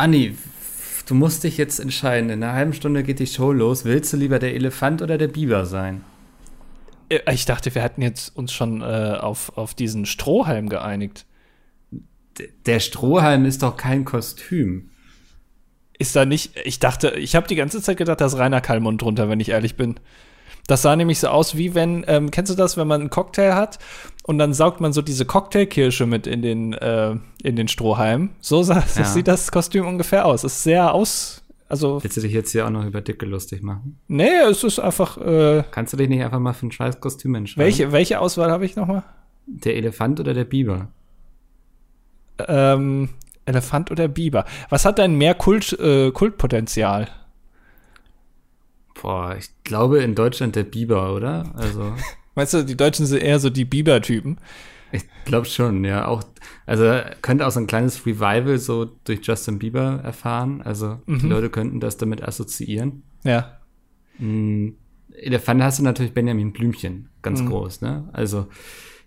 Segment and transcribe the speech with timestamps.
[0.00, 0.34] Anni,
[1.06, 2.30] du musst dich jetzt entscheiden.
[2.30, 3.84] In einer halben Stunde geht die Show los.
[3.84, 6.04] Willst du lieber der Elefant oder der Biber sein?
[7.10, 8.84] Äh, Ich dachte, wir hätten jetzt uns schon äh,
[9.20, 11.26] auf, auf diesen Strohhalm geeinigt.
[12.38, 14.88] D der Strohhalm ist doch kein Kostüm.
[15.98, 19.02] Ist da nicht, ich dachte, ich habe die ganze Zeit gedacht, da ist Rainer Kallmund
[19.02, 20.00] drunter, wenn ich ehrlich bin.
[20.70, 23.54] Das sah nämlich so aus, wie wenn, ähm, kennst du das, wenn man einen Cocktail
[23.54, 23.80] hat
[24.22, 28.30] und dann saugt man so diese Cocktailkirsche mit in den, äh, in den Strohhalm?
[28.40, 29.04] So sah, Ja.
[29.04, 30.44] sieht das Kostüm ungefähr aus.
[30.44, 33.98] Ist sehr aus, also, Willst du dich jetzt hier auch noch über Dicke lustig machen?
[34.06, 37.34] nee, es ist einfach, äh, Kannst du dich nicht einfach mal für ein scheiß Kostüm
[37.34, 37.64] entscheiden?
[37.64, 39.02] welche, welche Auswahl habe ich nochmal?
[39.46, 40.86] Der Elefant oder der Biber?
[42.46, 43.08] Ähm,
[43.44, 44.44] Elefant oder Biber?
[44.68, 47.08] Was hat denn mehr Kult, äh, Kultpotenzial?
[49.00, 51.52] Boah, ich glaube in Deutschland der Biber, oder?
[51.56, 51.94] Also,
[52.34, 54.38] Weißt du, die Deutschen sind eher so die Biber-Typen.
[54.92, 56.06] ich glaube schon, ja.
[56.06, 56.22] Auch,
[56.66, 56.84] also
[57.22, 60.62] könnte auch so ein kleines Revival so durch Justin Bieber erfahren.
[60.62, 61.30] Also die Mhm.
[61.30, 63.02] Leute könnten das damit assoziieren.
[63.24, 63.58] Ja.
[64.18, 64.70] Mm,
[65.12, 67.46] Elefant hast du natürlich Benjamin Blümchen, ganz Mhm.
[67.48, 68.08] groß, ne?
[68.12, 68.46] Also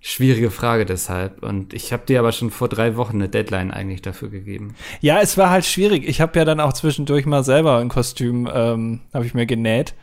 [0.06, 1.42] schwierige Frage deshalb.
[1.42, 4.76] Und ich habe dir aber schon vor drei Wochen eine Deadline eigentlich dafür gegeben.
[5.00, 6.08] Ja, es war halt schwierig.
[6.08, 9.96] Ich habe ja dann auch zwischendurch mal selber ein Kostüm, ähm, habe ich mir genäht.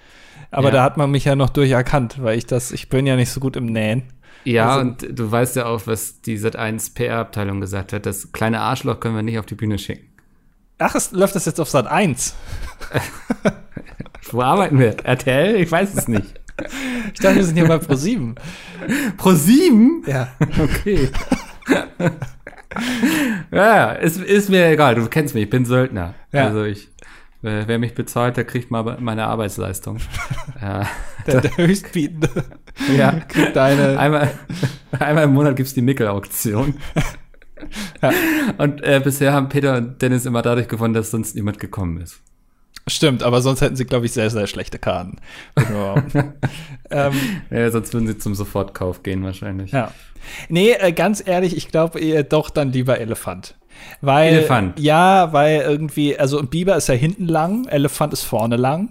[0.50, 0.74] Aber Ja.
[0.74, 3.38] da hat man mich ja noch durcherkannt, weil ich das, ich bin ja nicht so
[3.40, 4.04] gut im Nähen.
[4.44, 8.06] Ja, Also- und du weißt ja auch, was die Sat1 PR-Abteilung gesagt hat.
[8.06, 10.06] Das kleine Arschloch können wir nicht auf die Bühne schicken.
[10.78, 12.34] Ach, es läuft das jetzt auf Sat 1.
[14.30, 14.96] Wo arbeiten wir?
[15.04, 15.56] RTL?
[15.56, 16.39] Ich weiß es nicht.
[17.12, 18.34] Ich dachte, wir sind hier bei Pro 7.
[19.16, 20.04] Pro 7?
[20.06, 20.28] Ja.
[20.58, 21.08] Okay.
[23.52, 24.94] ja, ist, ist mir egal.
[24.94, 26.14] Du kennst mich, ich bin Söldner.
[26.32, 26.46] Ja.
[26.46, 26.88] Also ich,
[27.42, 29.98] äh, wer mich bezahlt, der kriegt mal meine Arbeitsleistung.
[30.60, 30.86] ja.
[31.26, 32.28] Der, der Höchstbietende
[32.96, 33.12] ja.
[33.28, 33.98] kriegt deine.
[33.98, 34.30] Einmal,
[34.98, 36.74] einmal im Monat gibt's die Mickel-Auktion.
[38.00, 38.12] Ja.
[38.58, 42.22] Und äh, bisher haben Peter und Dennis immer dadurch gewonnen, dass sonst niemand gekommen ist.
[42.86, 45.16] Stimmt, aber sonst hätten sie, glaube ich, sehr, sehr schlechte Karten.
[46.90, 47.12] ähm,
[47.50, 49.72] Ja, sonst würden sie zum Sofortkauf gehen wahrscheinlich.
[49.72, 49.92] ja.
[50.50, 53.54] Nee, äh, ganz ehrlich, ich glaube eher doch dann lieber Elefant.
[54.02, 54.78] Weil, Elefant.
[54.78, 58.90] Ja, weil irgendwie, also ein Biber ist ja hinten lang, Elefant ist vorne lang.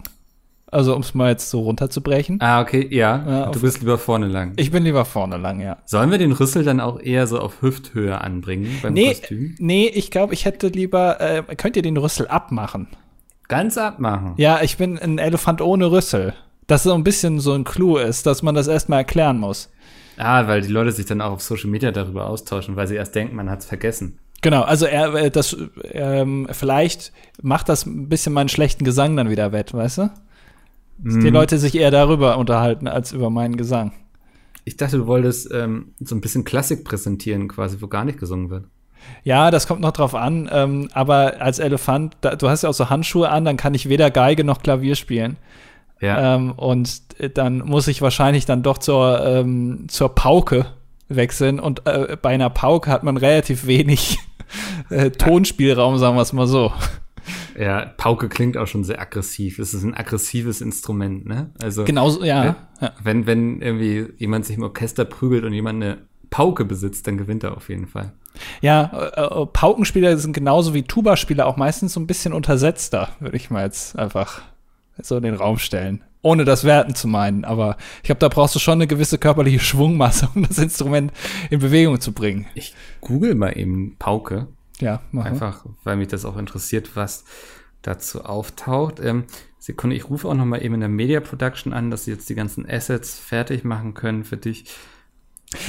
[0.72, 2.40] Also, um es mal jetzt so runterzubrechen.
[2.42, 3.24] Ah, okay, ja.
[3.28, 4.54] Ja, du bist lieber vorne lang.
[4.56, 5.78] Ich bin lieber vorne lang, ja.
[5.86, 9.56] Sollen wir den Rüssel dann auch eher so auf Hüfthöhe anbringen beim Nee, Kostüm?
[9.60, 12.88] nee, ich glaube, ich hätte lieber, äh, könnt ihr den Rüssel abmachen?
[13.50, 14.36] Ganz abmachen.
[14.38, 16.34] Ja, ich bin ein Elefant ohne Rüssel.
[16.68, 19.70] Dass so ein bisschen so ein Clou ist, dass man das erstmal erklären muss.
[20.18, 23.16] Ah, weil die Leute sich dann auch auf Social Media darüber austauschen, weil sie erst
[23.16, 24.20] denken, man hat's vergessen.
[24.42, 25.58] Genau, also er, äh, das,
[25.92, 27.12] ähm, vielleicht
[27.42, 30.02] macht das ein bisschen meinen schlechten Gesang dann wieder wett, weißt du?
[31.00, 31.22] Dass Mhm.
[31.22, 33.92] die Leute sich eher darüber unterhalten als über meinen Gesang.
[34.64, 38.50] Ich dachte, du wolltest ähm, so ein bisschen Klassik präsentieren, quasi, wo gar nicht gesungen
[38.52, 38.66] wird.
[39.24, 42.74] Ja, das kommt noch drauf an, ähm, aber als Elefant, da, du hast ja auch
[42.74, 45.38] so Handschuhe an, dann kann ich weder Geige noch Klavier spielen.
[46.02, 46.36] Ja.
[46.36, 50.68] Ähm, und äh, dann muss ich wahrscheinlich dann doch zur, ähm, zur Pauke
[51.10, 51.60] wechseln.
[51.60, 54.20] Und äh, bei einer Pauke hat man relativ wenig
[54.90, 56.72] äh, Tonspielraum, sagen wir es mal so.
[57.60, 59.60] ja, Pauke klingt auch schon sehr aggressiv.
[59.60, 61.52] Es ist ein aggressives Instrument, ne?
[61.62, 62.56] Also, Genauso, ja.
[62.80, 62.92] ja.
[63.04, 65.98] wenn, wenn irgendwie jemand sich im Orchester prügelt und jemand eine
[66.30, 68.14] Pauke besitzt, dann gewinnt er auf jeden Fall.
[68.62, 73.38] Ja, äh, äh, Paukenspieler sind genauso wie Tuba-Spieler auch meistens so ein bisschen untersetzter, würde
[73.38, 74.42] ich mal jetzt einfach
[75.02, 76.04] so in den Raum stellen.
[76.22, 77.46] Ohne das werten zu meinen.
[77.46, 81.14] Aber ich glaube, da brauchst du schon eine gewisse körperliche Schwungmasse, um das Instrument
[81.50, 82.46] in Bewegung zu bringen.
[82.56, 84.48] Ich google mal eben Pauke.
[84.80, 85.26] Ja, mach.
[85.26, 87.24] Einfach, weil mich das auch interessiert, was
[87.82, 89.00] dazu auftaucht.
[89.00, 89.26] Ähm,
[89.60, 92.30] Sekunde, ich rufe auch noch mal eben in der Media Production an, dass sie jetzt
[92.30, 94.66] die ganzen Assets fertig machen können für dich.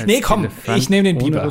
[0.06, 1.48] Nee, komm, Elefant ich nehm den Biber.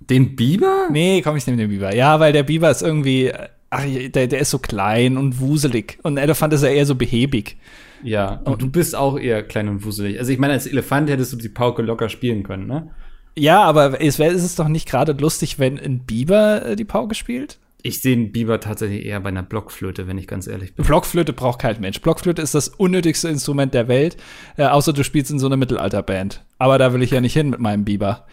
[0.00, 0.88] Den Biber?
[0.90, 1.94] Nee, komm, ich nehme den Biber.
[1.94, 3.32] Ja, weil der Biber ist irgendwie,
[3.70, 5.98] ach, der, der ist so klein und wuselig.
[6.02, 7.56] Und ein Elefant ist ja eher so behäbig.
[8.02, 10.18] Ja, und du bist auch eher klein und wuselig.
[10.18, 12.90] Also ich meine, als Elefant hättest du die Pauke locker spielen können, ne?
[13.38, 16.84] Ja, aber es, wär- ist es doch nicht gerade lustig, wenn ein Biber äh, die
[16.84, 17.58] Pauke spielt?
[17.84, 20.84] Ich sehe den Biber tatsächlich eher bei einer Blockflöte, wenn ich ganz ehrlich bin.
[20.84, 22.00] Blockflöte braucht kein Mensch.
[22.00, 24.16] Blockflöte ist das unnötigste Instrument der Welt,
[24.56, 26.44] äh, außer du spielst in so einer Mittelalterband.
[26.62, 28.24] Aber da will ich ja nicht hin mit meinem Biber.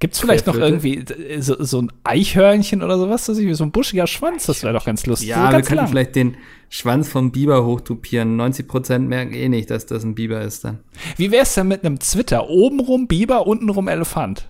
[0.00, 3.26] Gibt's vielleicht noch irgendwie äh, so, so ein Eichhörnchen oder sowas?
[3.26, 5.28] Das ist so ein buschiger Schwanz, das wäre doch ganz lustig.
[5.28, 5.88] Ja, so wir ganz könnten lang.
[5.88, 6.36] vielleicht den
[6.68, 8.40] Schwanz vom Biber hochtupieren.
[8.40, 10.80] 90% merken eh nicht, dass das ein Biber ist dann.
[11.16, 12.50] Wie wär's denn mit einem Zwitter?
[12.50, 14.48] Obenrum Biber, untenrum Elefant.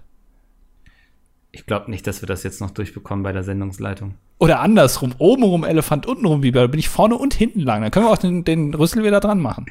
[1.53, 4.15] Ich glaube nicht, dass wir das jetzt noch durchbekommen bei der Sendungsleitung.
[4.39, 6.63] Oder andersrum, obenrum Elefant, untenrum Biber.
[6.63, 7.83] Da bin ich vorne und hinten lang.
[7.83, 9.67] Dann können wir auch den, den Rüssel wieder dran machen.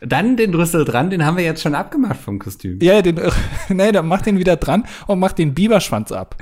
[0.00, 2.78] Dann den Rüssel dran, den haben wir jetzt schon abgemacht vom Kostüm.
[2.82, 3.18] Ja, den,
[3.68, 6.36] nee, dann mach den wieder dran und mach den Biberschwanz ab.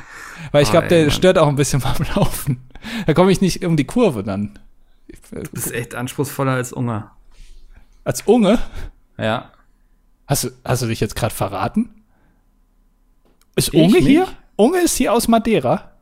[0.53, 1.11] Weil ich Oh, glaube, der Mann.
[1.13, 2.61] stört auch ein bisschen beim Laufen.
[3.07, 4.59] Da komme ich nicht um die Kurve dann.
[5.31, 7.13] Du bist echt anspruchsvoller als Unger.
[8.05, 8.59] Als Unge,
[9.19, 9.51] Ja.
[10.27, 11.91] hast du, hast du dich jetzt gerade verraten?
[13.57, 14.21] Ist Ich Unge hier?
[14.23, 14.37] nicht.
[14.57, 15.93] Unge ist hier aus Madeira.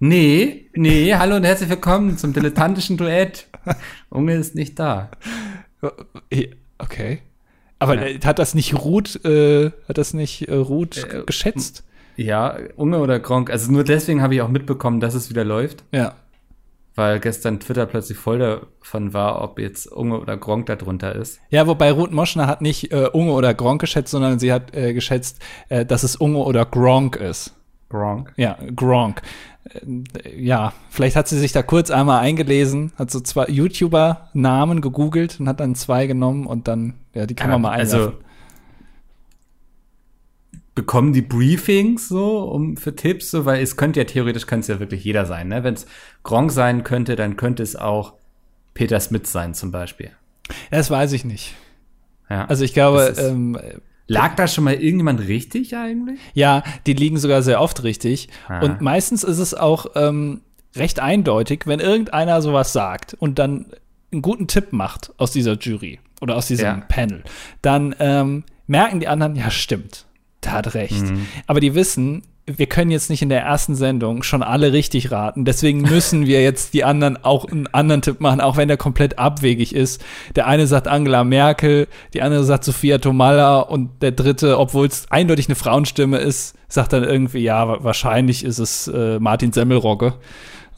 [0.00, 3.46] Nee, nee, hallo und herzlich willkommen zum dilettantischen Duett.
[4.10, 5.10] Unge ist nicht da.
[6.82, 7.20] Okay.
[7.78, 8.18] Aber Ja.
[8.26, 11.84] hat das nicht Ruth, äh, hat das nicht äh, Ruth Äh, geschätzt?
[12.16, 13.50] Ja, Unge oder Gronk.
[13.50, 16.14] Also nur deswegen habe ich auch mitbekommen, dass es wieder läuft, Ja.
[16.94, 21.40] weil gestern Twitter plötzlich voll davon war, ob jetzt Unge oder Gronk da drunter ist.
[21.48, 24.92] Ja, wobei Ruth Moschner hat nicht äh, Unge oder Gronk geschätzt, sondern sie hat äh,
[24.92, 25.38] geschätzt,
[25.70, 27.54] äh, dass es Unge oder Gronk ist.
[27.90, 28.32] Gronk.
[28.36, 29.20] Ja, Gronk.
[29.64, 35.38] Äh, ja, vielleicht hat sie sich da kurz einmal eingelesen, hat so zwei YouTuber-Namen gegoogelt
[35.38, 38.00] und hat dann zwei genommen und dann, ja, die kann man mal einwerfen.
[38.00, 38.12] Also
[40.74, 44.68] bekommen die Briefings so um für Tipps, so, weil es könnte ja theoretisch könnte es
[44.68, 45.64] ja wirklich jeder sein, ne?
[45.64, 45.84] Wenn es
[46.22, 48.14] Gronk sein könnte, dann könnte es auch
[48.72, 50.12] Peter Smith sein zum Beispiel.
[50.70, 51.54] das weiß ich nicht.
[52.30, 52.46] Ja.
[52.46, 53.58] Also ich glaube, ähm,
[54.12, 56.18] Lag da schon mal irgendjemand richtig eigentlich?
[56.34, 58.28] Ja, die liegen sogar sehr oft richtig.
[58.48, 58.60] Ah.
[58.60, 60.40] Und meistens ist es auch ähm,
[60.74, 63.66] recht eindeutig, wenn irgendeiner sowas sagt und dann
[64.12, 66.84] einen guten Tipp macht aus dieser Jury oder aus diesem Ja.
[66.88, 67.22] Panel,
[67.62, 70.06] dann ähm, merken die anderen, ja, stimmt,
[70.42, 71.02] der hat recht.
[71.02, 71.26] Mhm.
[71.46, 72.22] Aber die wissen,
[72.58, 75.44] wir können jetzt nicht in der ersten Sendung schon alle richtig raten.
[75.44, 79.18] Deswegen müssen wir jetzt die anderen auch einen anderen Tipp machen, auch wenn der komplett
[79.18, 80.02] abwegig ist.
[80.36, 85.06] Der eine sagt Angela Merkel, die andere sagt Sophia Tomalla und der dritte, obwohl es
[85.10, 90.14] eindeutig eine Frauenstimme ist, sagt dann irgendwie, ja, wa- wahrscheinlich ist es äh, Martin Semmelrogge.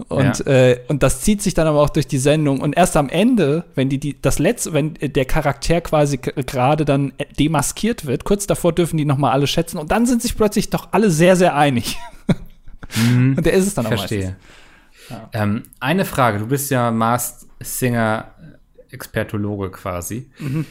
[0.08, 0.52] Und, Ja.
[0.52, 2.60] äh, und das zieht sich dann aber auch durch die Sendung.
[2.60, 6.84] Und erst am Ende, wenn die, die das letzte, wenn äh, der Charakter quasi gerade
[6.84, 10.36] dann äh, demaskiert wird, kurz davor dürfen die nochmal alle schätzen und dann sind sich
[10.36, 11.96] plötzlich doch alle sehr, sehr einig.
[12.94, 14.36] Und der ist es dann auch Verstehe.
[15.32, 18.26] Ähm, eine Frage, du bist ja Masked Singer
[18.90, 20.30] Expertologe quasi.
[20.38, 20.66] Mhm.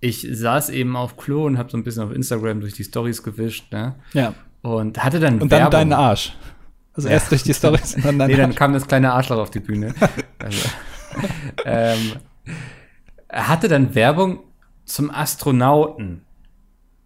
[0.00, 3.22] Ich saß eben auf Klo und habe so ein bisschen auf Instagram durch die Stories
[3.22, 3.94] gewischt, ne?
[4.14, 4.32] Ja.
[4.62, 5.70] Und hatte dann Und dann Werbung.
[5.72, 6.34] deinen Arsch.
[6.96, 9.60] Also erst durch die Storys und dann Nee, dann kam das kleine Arschloch auf die
[9.60, 9.94] Bühne.
[10.38, 10.68] Also,
[11.64, 12.12] ähm,
[13.28, 14.40] er hatte dann Werbung
[14.84, 16.22] zum Astronauten.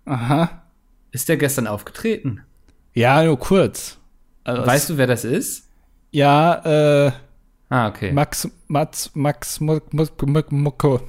[0.05, 0.63] Aha.
[1.13, 2.43] Ist der gestern aufgetreten?
[2.93, 3.99] Ja, nur kurz.
[4.45, 5.69] Also Weißt du, wer das ist?
[6.11, 7.13] Ja, äh,
[7.73, 8.11] Ah, okay.
[8.11, 11.01] Max, Max, Max, Muck, Muck, Muck, Mucko.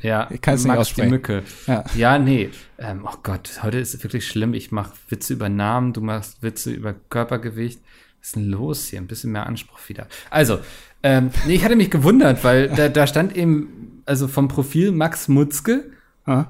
[0.00, 1.10] ja, Ich kann es nicht Max die aussprechen.
[1.10, 1.42] Mücke.
[1.66, 1.84] Ja.
[1.96, 2.50] Ja, nee.
[2.78, 4.54] Ähm, oh Gott, heute ist es wirklich schlimm.
[4.54, 7.80] Ich mache Witze über Namen, du machst Witze über Körpergewicht.
[8.20, 8.98] Was ist denn los hier?
[9.00, 10.06] Ein bisschen mehr Anspruch wieder.
[10.30, 10.58] Also,
[11.02, 15.28] ähm, nee, ich hatte mich gewundert, weil da, da stand eben, also vom Profil Max
[15.28, 15.90] Mutzke,
[16.26, 16.46] Ah.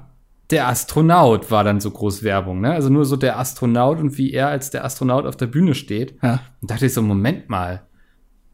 [0.49, 2.71] der Astronaut war dann so groß Werbung, ne?
[2.73, 6.15] Also nur so der Astronaut und wie er als der Astronaut auf der Bühne steht.
[6.21, 6.41] Ja.
[6.61, 7.83] Und dachte ich so, Moment mal.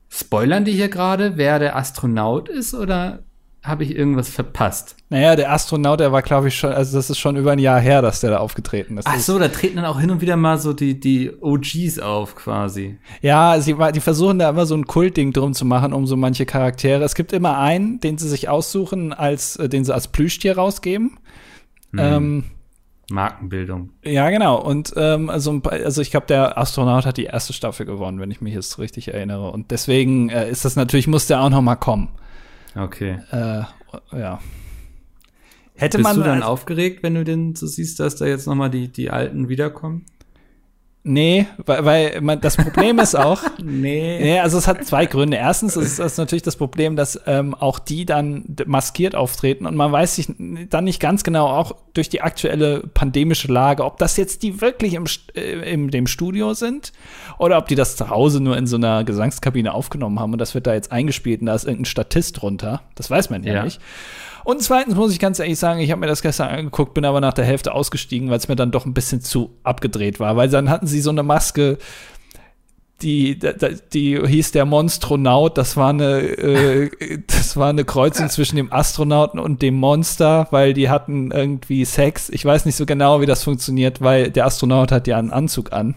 [0.10, 3.24] Spoilern die hier gerade, wer der Astronaut ist oder
[3.68, 4.96] habe ich irgendwas verpasst?
[5.10, 7.80] Naja, der Astronaut, der war, glaube ich, schon, also das ist schon über ein Jahr
[7.80, 9.06] her, dass der da aufgetreten ist.
[9.08, 12.36] Ach so, da treten dann auch hin und wieder mal so die, die OGs auf
[12.36, 12.98] quasi.
[13.22, 16.46] Ja, sie, die versuchen da immer so ein Kultding drum zu machen, um so manche
[16.46, 17.04] Charaktere.
[17.04, 21.18] Es gibt immer einen, den sie sich aussuchen, als, äh, den sie als Plüschtier rausgeben.
[21.98, 22.44] Ähm,
[23.12, 23.92] Markenbildung.
[24.04, 24.60] ja, genau.
[24.60, 28.20] Und ähm, also, ein paar- also ich glaube, der Astronaut hat die erste Staffel gewonnen,
[28.20, 29.52] wenn ich mich jetzt richtig erinnere.
[29.52, 32.10] Und deswegen äh, ist das natürlich, muss der auch noch mal kommen.
[32.76, 33.20] Okay.
[33.32, 33.64] Äh,
[34.18, 34.40] ja.
[35.76, 38.48] Hätte Bist man du dann als- aufgeregt, wenn du denn so siehst, dass da jetzt
[38.48, 40.06] noch mal die, die Alten wiederkommen?
[41.08, 44.18] Nee, weil, weil man, das Problem ist auch, Nee.
[44.20, 45.38] Nee, also es hat zwei Gründe.
[45.38, 49.92] Erstens ist das natürlich das Problem, dass ähm, auch die dann maskiert auftreten und man
[49.92, 50.30] weiß sich
[50.72, 54.96] dann nicht ganz genau, auch durch die aktuelle pandemische Lage, ob das jetzt die wirklich
[54.96, 56.92] im, äh, in dem Studio sind
[57.38, 60.56] oder ob die das zu Hause nur in so einer Gesangskabine aufgenommen haben und das
[60.56, 62.82] wird da jetzt eingespielt und da ist irgendein Statist drunter.
[62.96, 63.64] Das weiß man ja, Ja.
[63.64, 63.80] nicht.
[64.46, 67.20] Und zweitens muss ich ganz ehrlich sagen, ich habe mir das gestern angeguckt, bin aber
[67.20, 70.48] nach der Hälfte ausgestiegen, weil es mir dann doch ein bisschen zu abgedreht war, weil
[70.50, 71.78] dann hatten sie so eine Maske,
[73.02, 73.52] die, da-
[73.94, 75.58] die hieß der Monstronaut.
[75.58, 76.90] Das war eine, äh,
[77.28, 82.30] das war eine Kreuzung zwischen dem Astronauten und dem Monster, weil die hatten irgendwie Sex.
[82.30, 85.74] Ich weiß nicht so genau, wie das funktioniert, weil der Astronaut hat ja einen Anzug
[85.74, 85.96] an.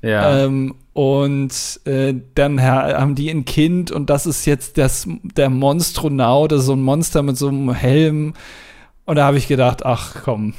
[0.00, 0.44] Ja.
[0.44, 5.50] Ähm, und äh, dann ha- haben die ein Kind und das ist jetzt das, der
[5.50, 8.32] Monstronaut, also so ein Monster mit so einem Helm.
[9.04, 10.54] Und da habe ich gedacht, ach komm.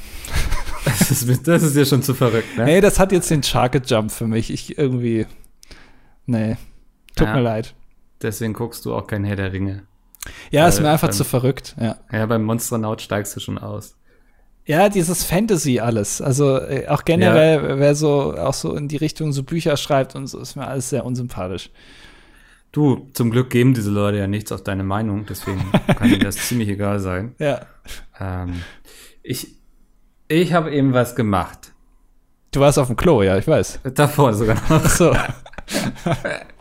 [0.84, 2.64] das, ist, das ist ja schon zu verrückt, ne?
[2.66, 4.50] Nee, das hat jetzt den Sharket Jump für mich.
[4.52, 5.26] Ich irgendwie.
[6.26, 6.56] Nee.
[7.16, 7.34] Tut Ja.
[7.34, 7.74] mir leid.
[8.22, 9.82] Deswegen guckst du auch kein Herr der Ringe.
[10.50, 11.96] Ja, ist Weil mir einfach beim- zu verrückt, ja.
[12.12, 13.96] Ja, beim Monsternaut steigst du schon aus.
[14.66, 16.20] Ja, dieses Fantasy alles.
[16.20, 20.26] Also äh, auch generell, wer so auch so in die Richtung so Bücher schreibt und
[20.26, 21.70] so, ist mir alles sehr unsympathisch.
[22.72, 25.64] Du, zum Glück geben diese Leute ja nichts auf deine Meinung, deswegen
[25.98, 27.34] kann dir das ziemlich egal sein.
[27.38, 27.60] Ja.
[28.20, 28.62] Ähm,
[29.22, 29.54] ich
[30.28, 31.72] ich habe eben was gemacht.
[32.50, 33.80] Du warst auf dem Klo, ja, ich weiß.
[33.94, 34.70] Davor sogar noch.
[34.70, 35.16] Ach so.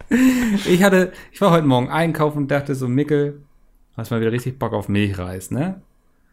[0.10, 3.42] Ich hatte, ich war heute Morgen einkaufen und dachte so, Mickel,
[3.98, 5.82] hast mal wieder richtig Bock auf Milchreis, ne?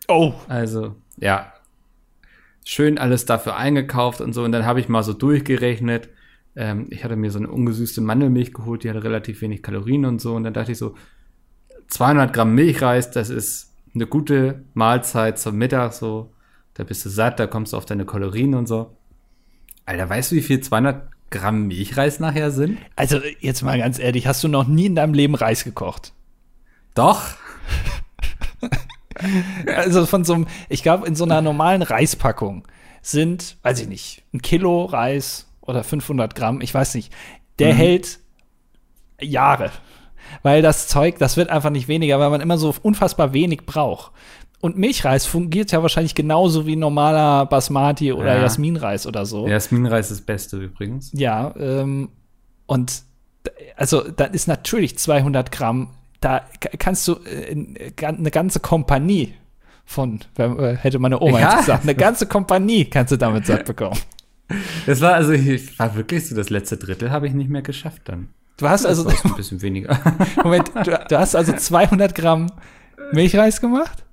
[0.08, 0.34] Oh.
[0.46, 1.52] Also, ja.
[2.64, 4.44] Schön alles dafür eingekauft und so.
[4.44, 6.08] Und dann habe ich mal so durchgerechnet.
[6.54, 10.20] Ähm, ich hatte mir so eine ungesüßte Mandelmilch geholt, die hatte relativ wenig Kalorien und
[10.20, 10.34] so.
[10.34, 10.94] Und dann dachte ich so,
[11.88, 16.32] 200 Gramm Milchreis, das ist eine gute Mahlzeit zum Mittag, so.
[16.74, 18.96] Da bist du satt, da kommst du auf deine Kalorien und so.
[19.84, 22.78] Alter, weißt du, wie viel 200 Gramm Milchreis nachher sind?
[22.96, 26.12] Also jetzt mal ganz ehrlich, hast du noch nie in deinem Leben Reis gekocht?
[26.94, 27.22] Doch.
[29.76, 32.66] Also von so einem, ich glaube, in so einer normalen Reispackung
[33.02, 37.12] sind, weiß ich nicht, ein Kilo Reis oder 500 Gramm, ich weiß nicht,
[37.58, 38.18] der hält
[39.20, 39.70] Jahre.
[40.42, 44.12] Weil das Zeug, das wird einfach nicht weniger, weil man immer so unfassbar wenig braucht.
[44.60, 48.42] Und Milchreis fungiert ja wahrscheinlich genauso wie normaler Basmati oder Ja.
[48.42, 49.48] Jasminreis oder so.
[49.48, 51.10] Jasminreis ist das Beste übrigens.
[51.14, 52.10] Ja, ähm,
[52.66, 53.02] und
[53.76, 55.90] also dann ist natürlich 200 Gramm,
[56.22, 56.42] da
[56.78, 59.34] kannst du äh, äh, eine ganze Kompanie
[59.84, 61.50] von, äh, hätte meine Oma Ja.
[61.50, 63.98] jetzt gesagt, eine ganze Kompanie kannst du damit satt bekommen.
[64.86, 68.02] Das war also, ich war wirklich so, das letzte Drittel habe ich nicht mehr geschafft
[68.04, 68.28] dann.
[68.58, 69.98] Du hast also, Das war ein bisschen weniger.
[70.42, 72.52] Moment, du, du hast also 200 Gramm
[73.12, 74.04] Milchreis gemacht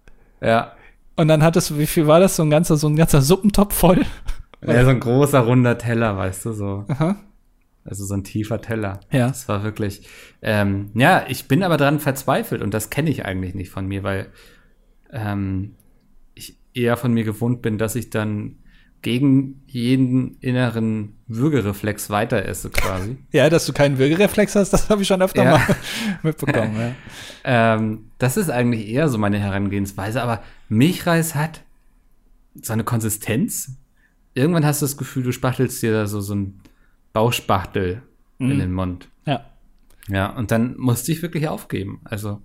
[0.42, 0.72] ja.
[1.16, 3.76] und dann hattest du, wie viel war das, so ein ganzer, so ein ganzer Suppentopf
[3.76, 4.06] voll?
[4.66, 4.84] ja.
[4.84, 6.86] So ein großer, runder Teller, weißt du, so.
[6.88, 7.16] Aha.
[7.90, 9.00] Also so ein tiefer Teller.
[9.12, 9.28] Ja.
[9.30, 10.08] Das war wirklich,
[10.44, 14.04] ähm, ja, ich bin aber dran verzweifelt und das kenne ich eigentlich nicht von mir,
[14.04, 14.28] weil
[15.12, 15.76] ähm,
[16.36, 18.58] ich eher von mir gewohnt bin, dass ich dann
[19.02, 23.18] gegen jeden inneren Würgereflex weiter esse quasi.
[23.32, 25.52] Ja, dass du keinen Würgereflex hast, das habe ich schon öfter Ja.
[25.52, 25.76] mal
[26.24, 26.76] mitbekommen.
[26.78, 26.92] Ja.
[27.46, 31.62] Ähm, das ist eigentlich eher so meine Herangehensweise, aber Milchreis hat
[32.62, 33.78] so eine Konsistenz.
[34.34, 36.60] Irgendwann hast du das Gefühl, du spachtelst dir da so, so ein
[37.14, 38.02] Bauchspachtel
[38.40, 39.08] in den Mund.
[39.26, 39.46] ja.
[40.08, 42.02] Ja, und dann musste ich wirklich aufgeben.
[42.04, 42.42] Also,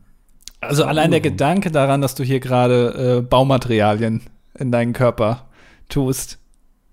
[0.60, 4.20] Also allein der Gedanke daran, dass du hier gerade äh, Baumaterialien
[4.58, 5.46] in deinen Körper
[5.88, 6.38] tust,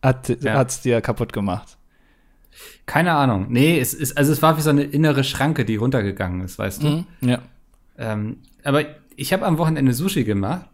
[0.02, 0.54] hat Ja.
[0.54, 1.78] hat's dir kaputt gemacht.
[2.86, 3.48] keine Ahnung.
[3.50, 6.84] Nee, es ist, also es war wie so eine innere Schranke, die runtergegangen ist, weißt
[6.84, 6.88] du.
[6.88, 7.06] Mhm.
[7.22, 7.40] Ja.
[7.98, 8.84] Ähm, aber
[9.18, 10.68] ich habe am Wochenende Sushi gemacht.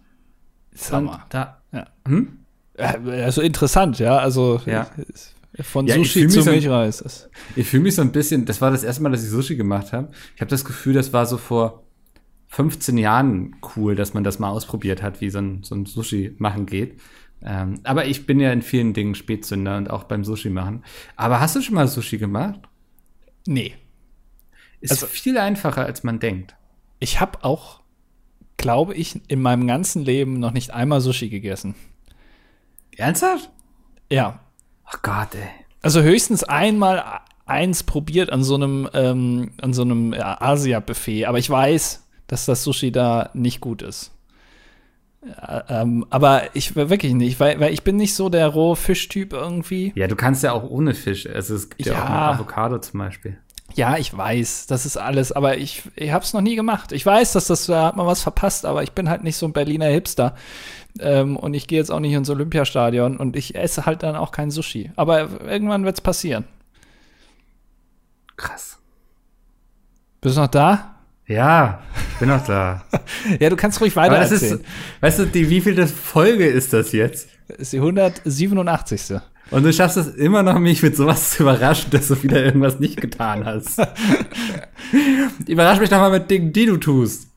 [0.73, 1.23] Sag mal.
[1.29, 1.87] da, Ja.
[2.07, 2.39] hm?
[2.77, 4.17] Also interessant, ja.
[4.17, 4.87] Also Ja.
[5.61, 7.01] Von Ja, Sushi zu so- Milchreis.
[7.01, 9.55] ist- Ich fühle mich so ein bisschen, das war das erste Mal, dass ich Sushi
[9.55, 10.09] gemacht habe.
[10.35, 11.83] Ich habe das Gefühl, das war so vor
[12.47, 16.35] 15 Jahren cool, dass man das mal ausprobiert hat, wie so ein, so ein Sushi
[16.37, 16.99] machen geht.
[17.43, 20.83] Ähm, aber ich bin ja in vielen Dingen Spätzünder und auch beim Sushi machen.
[21.15, 22.59] Aber hast du schon mal Sushi gemacht?
[23.47, 23.73] Nee.
[24.79, 26.55] Ist Also- viel einfacher, als man denkt.
[26.99, 27.81] Ich habe auch,
[28.57, 31.75] glaube ich, in meinem ganzen Leben noch nicht einmal Sushi gegessen.
[32.95, 33.51] Ernsthaft?
[34.11, 34.39] Ja.
[34.87, 35.49] Ach Gott, ey.
[35.81, 37.03] Also höchstens einmal
[37.45, 42.45] eins probiert an so einem, ähm, an so einem ja, Asia-Buffet, aber ich weiß, dass
[42.45, 44.11] das Sushi da nicht gut ist.
[45.25, 49.33] Ja, ähm, aber ich wirklich nicht, weil, weil ich bin nicht so der rohe Fischtyp
[49.33, 49.91] irgendwie.
[49.95, 51.27] Ja, du kannst ja auch ohne Fisch.
[51.27, 52.03] Also es gibt ja, Ja.
[52.03, 53.37] auch Avocado zum Beispiel.
[53.75, 56.91] Ja, ich weiß, das ist alles, aber ich, ich habe es noch nie gemacht.
[56.91, 59.45] Ich weiß, dass das da hat man was verpasst, aber ich bin halt nicht so
[59.45, 60.35] ein Berliner Hipster
[60.99, 64.31] ähm, und ich gehe jetzt auch nicht ins Olympiastadion und ich esse halt dann auch
[64.31, 64.91] kein Sushi.
[64.95, 66.45] Aber irgendwann wird's passieren.
[68.35, 68.77] Krass.
[70.21, 70.95] Bist du noch da?
[71.27, 71.81] Ja,
[72.13, 72.83] ich bin noch da.
[73.39, 74.65] Ja, du kannst ruhig weiter Aber das ist, erzählen.
[75.01, 77.27] weißt du, die, wie viel Folge ist das jetzt?
[77.49, 79.19] Das ist die 187.
[79.49, 82.79] Und du schaffst es immer noch, mich mit sowas zu überraschen, dass du wieder irgendwas
[82.79, 83.79] nicht getan hast.
[85.47, 87.27] Überrasch mich doch mal mit Dingen, die du tust.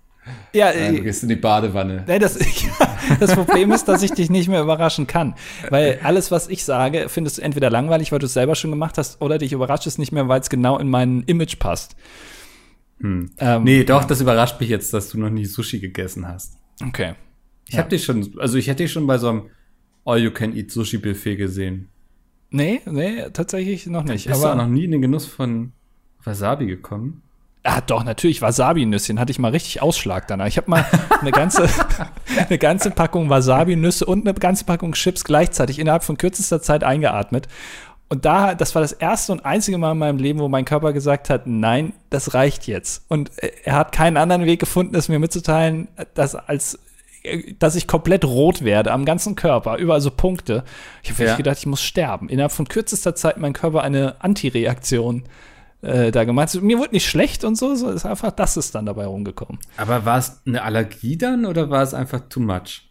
[0.52, 2.04] Ja, Du äh, gehst in die Badewanne.
[2.06, 2.38] nee, das,
[3.20, 5.34] das Problem ist, dass ich dich nicht mehr überraschen kann.
[5.70, 8.98] Weil alles, was ich sage, findest du entweder langweilig, weil du es selber schon gemacht
[8.98, 11.94] hast, oder dich überrascht es nicht mehr, weil es genau in mein Image passt.
[13.00, 13.30] Hm.
[13.38, 16.54] Ähm, Nee, doch, das überrascht mich jetzt, dass du noch nie Sushi gegessen hast.
[16.84, 17.14] Okay.
[17.68, 19.42] Ich hab dich schon, also ich hätte dich schon bei so einem
[20.04, 21.88] All-You-Can-Eat-Sushi-Buffet gesehen.
[22.50, 24.26] Nee, nee, tatsächlich noch nicht.
[24.26, 25.72] Bist du auch Aber, noch nie in den Genuss von
[26.24, 27.22] Wasabi gekommen?
[27.62, 30.46] ah, doch, natürlich, Wasabi-Nüsschen hatte ich mal richtig Ausschlag danach.
[30.46, 30.84] Ich habe mal
[31.20, 31.68] eine ganze,
[32.48, 37.48] eine ganze Packung Wasabi-Nüsse und eine ganze Packung Chips gleichzeitig innerhalb von kürzester Zeit eingeatmet.
[38.08, 40.92] Und da, das war das erste und einzige Mal in meinem Leben, wo mein Körper
[40.92, 43.04] gesagt hat, nein, das reicht jetzt.
[43.08, 46.78] Und äh, er hat keinen anderen Weg gefunden, es mir mitzuteilen, dass als
[47.58, 50.64] dass ich komplett rot werde am ganzen Körper, überall so Punkte.
[51.02, 51.18] Ich habe Ja.
[51.20, 52.28] wirklich gedacht, ich muss sterben.
[52.28, 55.24] Innerhalb von kürzester Zeit mein Körper eine Antireaktion
[55.82, 56.48] äh, da gemacht.
[56.48, 59.58] Also, mir wurde nicht schlecht und so, so ist einfach das ist dann dabei rumgekommen.
[59.76, 62.82] Aber war es eine Allergie dann oder war es einfach too much?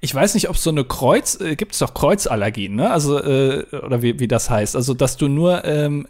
[0.00, 2.90] Ich weiß nicht, ob so eine Kreuz, äh, gibt es doch Kreuzallergien, ne?
[2.90, 4.74] Also, äh, oder wie, wie das heißt.
[4.76, 6.06] Also, dass du nur ähm,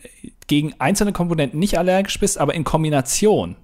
[0.47, 3.57] gegen einzelne Komponenten nicht allergisch bist, aber in Kombination.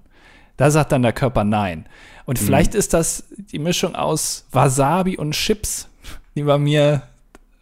[0.57, 1.85] Da sagt dann der Körper nein.
[2.25, 5.89] Und vielleicht ist das die Mischung aus Wasabi und Chips,
[6.35, 7.01] die bei mir,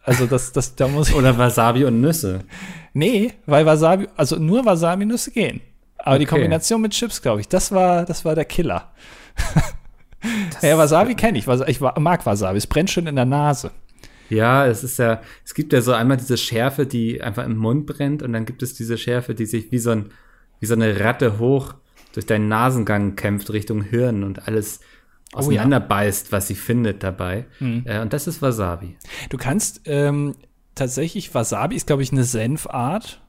[0.04, 1.14] also das, das, da muss ich.
[1.14, 2.40] Oder Wasabi und Nüsse?
[2.92, 5.60] Nee, weil Wasabi, also nur Wasabi-Nüsse gehen.
[5.98, 6.34] Aber die Okay.
[6.34, 8.90] Kombination mit Chips, glaube ich, das war, das war der Killer.
[10.62, 11.48] ja, Wasabi kenne ich.
[11.48, 12.58] Ich mag Wasabi.
[12.58, 13.70] Es brennt schön in der Nase.
[14.28, 17.86] Ja, es ist ja, es gibt ja so einmal diese Schärfe, die einfach im Mund
[17.86, 20.10] brennt und dann gibt es diese Schärfe, die sich wie so, ein,
[20.60, 21.74] wie so eine Ratte hoch
[22.12, 24.80] durch deinen Nasengang kämpft Richtung Hirn und alles
[25.32, 27.46] auseinander beißt, was sie findet dabei.
[27.86, 28.96] Äh, und das ist Wasabi.
[29.30, 30.34] Du kannst ähm,
[30.74, 33.22] tatsächlich, Wasabi ist, glaube ich, eine Senfart,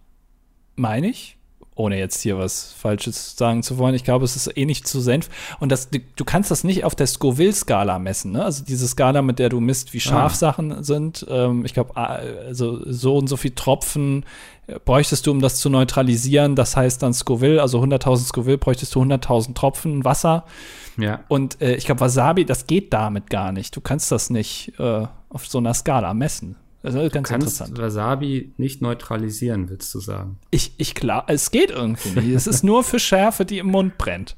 [0.75, 1.37] meine ich.
[1.75, 3.95] Ohne jetzt hier was Falsches sagen zu wollen.
[3.95, 5.29] Ich glaube, es ist ähnlich zu Senf.
[5.59, 8.33] Und das, du, kannst das nicht auf der Scoville-Skala messen.
[8.33, 8.45] Ne?
[8.45, 10.35] Also diese Skala, mit der du misst, wie scharf Ah.
[10.35, 11.25] Sachen sind.
[11.29, 14.25] Ähm, ich glaube, also so und so viel Tropfen
[14.85, 16.55] bräuchtest du, um das zu neutralisieren.
[16.55, 20.45] Das heißt dann Scoville, also 100.000 Scoville, bräuchtest du 100.000 Tropfen Wasser.
[20.97, 21.21] Ja.
[21.27, 23.75] Und äh, ich glaube, Wasabi, das geht damit gar nicht.
[23.75, 26.55] Du kannst das nicht äh, auf so einer Skala messen.
[26.83, 27.77] Das ist ganz Kannst interessant.
[27.77, 30.37] Wasabi nicht neutralisieren, willst du sagen?
[30.51, 32.35] Ich, ich klar, es geht irgendwie nicht.
[32.35, 34.35] es ist nur für Schärfe, die im Mund brennt.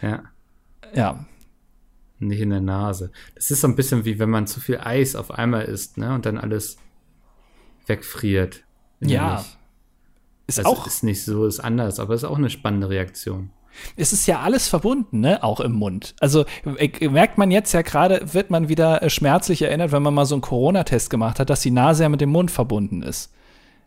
[0.00, 0.22] Ja.
[0.94, 1.26] Ja.
[2.18, 3.12] Nicht in der Nase.
[3.34, 6.14] Das ist so ein bisschen wie wenn man zu viel Eis auf einmal isst, ne?
[6.14, 6.78] Und dann alles
[7.86, 8.64] wegfriert.
[9.00, 9.44] Ja.
[10.46, 13.50] Ist Das auch, ist nicht so, ist anders, aber ist auch eine spannende Reaktion.
[13.96, 15.42] Es ist ja alles verbunden, ne?
[15.42, 16.14] Auch im Mund.
[16.20, 16.44] Also
[16.78, 20.26] äh, merkt man jetzt ja gerade, wird man wieder äh, schmerzlich erinnert, wenn man mal
[20.26, 23.32] so einen Corona-Test gemacht hat, dass die Nase ja mit dem Mund verbunden ist.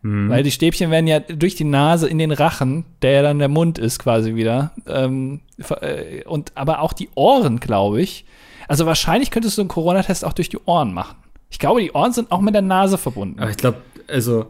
[0.02, 3.48] Weil die Stäbchen werden ja durch die Nase in den Rachen, der ja dann der
[3.48, 4.70] Mund ist, quasi wieder.
[4.86, 5.40] Ähm,
[5.80, 8.24] äh, und aber auch die Ohren, glaube ich.
[8.68, 11.16] Also wahrscheinlich könntest du einen Corona-Test auch durch die Ohren machen.
[11.50, 13.40] Ich glaube, die Ohren sind auch mit der Nase verbunden.
[13.40, 14.46] Aber ich glaube, also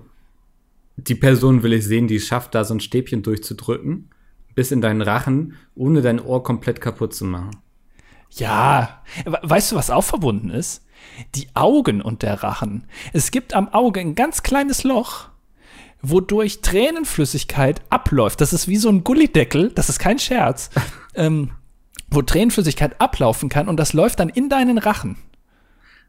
[0.96, 4.10] die Person will ich sehen, die es schafft, da so ein Stäbchen durchzudrücken,
[4.56, 7.50] bis in deinen Rachen, ohne dein Ohr komplett kaputt zu machen.
[8.30, 10.84] Ja, We- weißt du, was auch verbunden ist?
[11.36, 12.84] Die Augen und der Rachen.
[13.12, 15.28] Es gibt am Auge ein ganz kleines Loch,
[16.02, 18.40] wodurch Tränenflüssigkeit abläuft.
[18.40, 20.70] Das ist wie so ein Gullideckel, das ist kein Scherz,
[21.14, 21.52] ähm,
[22.10, 25.16] wo Tränenflüssigkeit ablaufen kann und das läuft dann in deinen Rachen.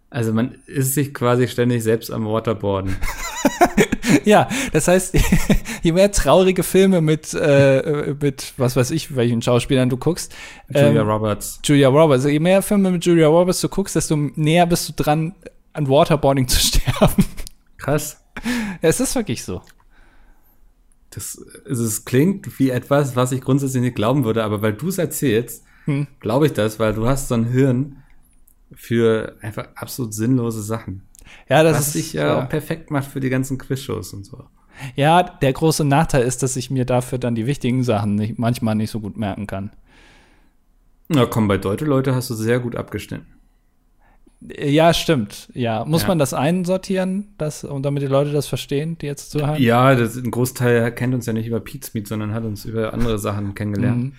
[0.09, 2.95] Also man ist sich quasi ständig selbst am Waterboarden.
[4.23, 5.15] Ja, das heißt,
[5.83, 10.33] je mehr traurige Filme mit, äh, mit was weiß ich, welchen Schauspielern du guckst,
[10.69, 11.59] Julia ähm, Roberts.
[11.63, 12.25] Julia Roberts.
[12.25, 15.35] Je mehr Filme mit Julia Roberts du guckst, desto näher bist du dran,
[15.73, 17.25] an Waterboarding zu sterben.
[17.77, 18.21] Krass.
[18.81, 19.61] Ja, es ist wirklich so.
[21.09, 24.87] Das, also es klingt wie etwas, was ich grundsätzlich nicht glauben würde, aber weil du
[24.87, 26.05] es erzählst, Hm.
[26.19, 28.03] glaube ich das, weil du hast so ein Hirn
[28.75, 31.03] für einfach absolut sinnlose Sachen.
[31.49, 34.43] Ja, das Was ist dich ja auch perfekt macht für die ganzen Quizshows und so.
[34.95, 38.75] Ja, der große Nachteil ist, dass ich mir dafür dann die wichtigen Sachen nicht, manchmal
[38.75, 39.71] nicht so gut merken kann.
[41.09, 43.25] Na komm, bei Deutsche Leute hast du sehr gut abgeschnitten.
[44.41, 45.49] Ja, stimmt.
[45.55, 46.09] Ja, muss Ja.
[46.09, 49.59] man das einsortieren, das, und damit die Leute das verstehen, die jetzt zuhören?
[49.59, 53.17] Ja, das, ein Großteil kennt uns ja nicht über Pizmeet, sondern hat uns über andere
[53.17, 54.03] Sachen kennengelernt.
[54.03, 54.13] Mhm.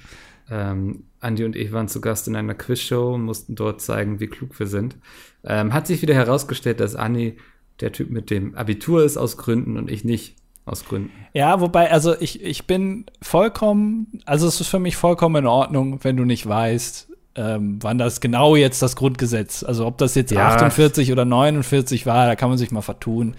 [0.50, 4.26] Ähm, Andi und ich waren zu Gast in einer Quizshow und mussten dort zeigen, wie
[4.26, 4.96] klug wir sind.
[5.44, 7.37] Ähm, hat sich wieder herausgestellt, dass Andi
[7.81, 11.11] der Typ mit dem Abitur ist aus Gründen und ich nicht aus Gründen.
[11.33, 16.01] Ja, wobei, also ich, ich bin vollkommen, also es ist für mich vollkommen in Ordnung,
[16.03, 20.33] wenn du nicht weißt, ähm, wann das genau jetzt das Grundgesetz, also ob das jetzt
[20.33, 20.48] Ja.
[20.48, 23.35] 48 oder 49 war, da kann man sich mal vertun.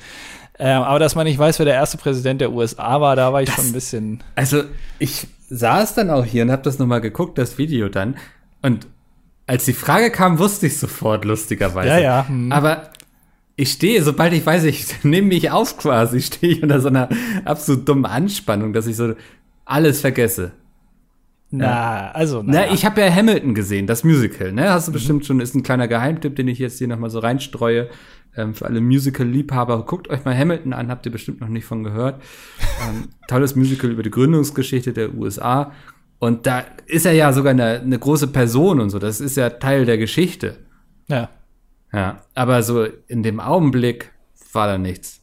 [0.58, 3.42] Ähm, aber dass man nicht weiß, wer der erste Präsident der USA war, da war
[3.42, 4.24] ich schon ein bisschen.
[4.36, 4.64] Also
[5.00, 8.18] ich saß dann auch hier und habe das nochmal geguckt, das Video dann.
[8.62, 8.88] Und
[9.50, 11.90] als die Frage kam, wusste ich sofort, lustigerweise.
[11.90, 12.52] Ja, ja, hm.
[12.52, 12.92] Aber
[13.56, 17.10] ich stehe, sobald ich weiß, ich nehme mich auf quasi, stehe ich unter so einer
[17.46, 19.16] absolut dummen Anspannung, dass ich so
[19.66, 20.52] alles vergesse.
[21.50, 22.74] Na, also, Na, naja.
[22.76, 24.70] ich habe ja Hamilton gesehen, das Musical, ne?
[24.70, 27.90] Hast du bestimmt schon, ist ein kleiner Geheimtipp, den ich jetzt hier nochmal so reinstreue.
[28.38, 31.84] Ähm, für alle Musical-Liebhaber, guckt euch mal Hamilton an, habt ihr bestimmt noch nicht von
[31.84, 32.22] gehört.
[32.88, 35.72] ähm, tolles Musical über die Gründungsgeschichte der USA.
[36.20, 39.50] Und da ist er ja sogar eine, eine große Person und so, das ist ja
[39.50, 40.58] Teil der Geschichte.
[41.08, 41.30] ja.
[41.92, 44.12] Ja, aber so in dem Augenblick
[44.54, 45.22] war da nichts.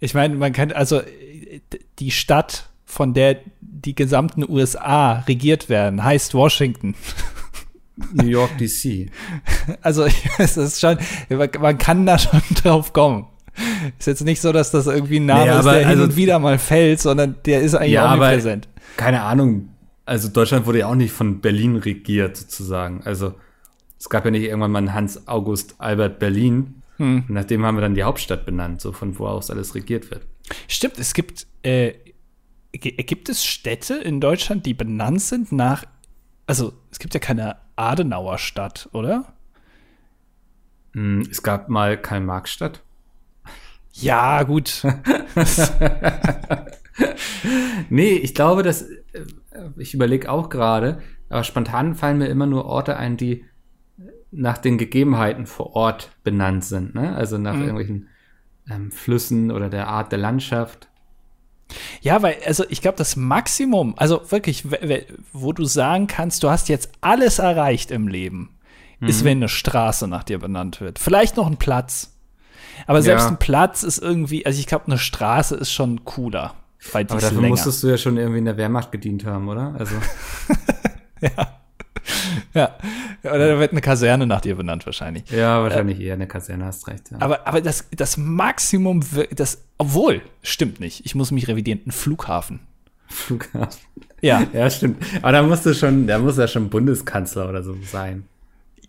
[0.00, 1.02] Ich meine, man kann, also
[1.98, 6.94] die Stadt, von der die gesamten USA regiert werden, heißt Washington.
[8.12, 9.10] New York DC.
[9.80, 10.06] Also
[10.38, 10.98] es ist schon,
[11.60, 13.26] man kann da schon drauf kommen.
[13.98, 16.16] Ist jetzt nicht so, dass das irgendwie ein Name nee, ist, der also, hin und
[16.16, 18.68] wieder mal fällt, sondern der ist eigentlich ja, präsent.
[18.96, 19.70] Keine Ahnung.
[20.06, 23.02] Also Deutschland wurde ja auch nicht von Berlin regiert, sozusagen.
[23.04, 23.34] Also
[23.98, 26.82] es gab ja nicht irgendwann mal einen Hans August Albert Berlin.
[26.98, 27.24] Hm.
[27.28, 30.26] Nachdem haben wir dann die Hauptstadt benannt, so von wo aus alles regiert wird.
[30.68, 31.94] Stimmt, es gibt, äh,
[32.72, 35.84] gibt es Städte in Deutschland, die benannt sind nach,
[36.46, 39.34] also es gibt ja keine Adenauer Stadt, oder?
[40.92, 42.82] Hm, es gab mal Karl-Marx-Stadt.
[43.92, 44.82] Ja, gut.
[47.90, 48.98] nee, ich glaube, dass äh,
[49.76, 53.44] ich überlege auch gerade, aber spontan fallen mir immer nur Orte ein, die
[54.30, 57.14] nach den Gegebenheiten vor Ort benannt sind, ne?
[57.14, 57.60] Also nach mhm.
[57.60, 58.08] irgendwelchen
[58.68, 60.88] ähm, Flüssen oder der Art der Landschaft.
[62.00, 64.64] Ja, weil, also ich glaube, das Maximum, also wirklich,
[65.32, 68.58] wo du sagen kannst, du hast jetzt alles erreicht im Leben,
[69.00, 69.08] mhm.
[69.08, 70.98] ist, wenn eine Straße nach dir benannt wird.
[70.98, 72.10] Vielleicht noch ein Platz.
[72.86, 73.30] Aber selbst ja.
[73.30, 76.54] ein Platz ist irgendwie, also ich glaube, eine Straße ist schon cooler.
[76.92, 77.48] Weil Aber dafür länger.
[77.48, 79.74] musstest du ja schon irgendwie in der Wehrmacht gedient haben, oder?
[79.78, 79.94] Also.
[81.20, 81.30] ja.
[82.54, 82.76] ja.
[83.22, 85.28] Oder da wird eine Kaserne nach dir benannt, wahrscheinlich.
[85.30, 87.10] Ja, wahrscheinlich äh, eher eine Kaserne, hast recht.
[87.10, 87.18] Ja.
[87.20, 89.00] Aber, aber das, das Maximum,
[89.34, 91.06] das, obwohl, stimmt nicht.
[91.06, 92.60] Ich muss mich revidieren, ein Flughafen.
[93.08, 93.80] Flughafen.
[94.20, 94.46] Ja.
[94.52, 95.04] Ja, stimmt.
[95.22, 98.24] Aber da musst du schon, da muss ja schon Bundeskanzler oder so sein.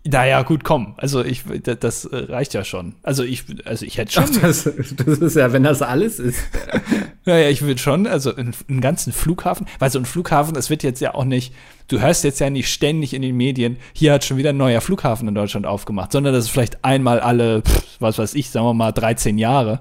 [0.08, 0.94] Naja, gut, komm.
[0.96, 2.94] Also ich, das äh, reicht ja schon.
[3.02, 4.24] Also ich, also ich hätte schon.
[4.24, 6.38] Ach, das, das, ist ja, wenn das alles ist.
[7.24, 10.82] naja, ich würde schon, also einen, einen ganzen Flughafen, weil so ein Flughafen, es wird
[10.82, 11.54] jetzt ja auch nicht,
[11.88, 14.80] du hörst jetzt ja nicht ständig in den Medien, hier hat schon wieder ein neuer
[14.80, 17.62] Flughafen in Deutschland aufgemacht, sondern das ist vielleicht einmal alle,
[17.98, 19.80] was weiß ich, sagen wir mal 13 Jahre,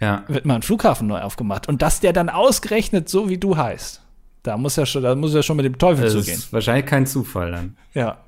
[0.00, 0.24] ja.
[0.28, 1.68] wird mal ein Flughafen neu aufgemacht.
[1.68, 4.02] Und dass der dann ausgerechnet so wie du heißt,
[4.42, 6.38] da muss ja schon, da muss ja schon mit dem Teufel das zugehen.
[6.38, 7.76] Ist wahrscheinlich kein Zufall dann.
[7.94, 8.18] Ja.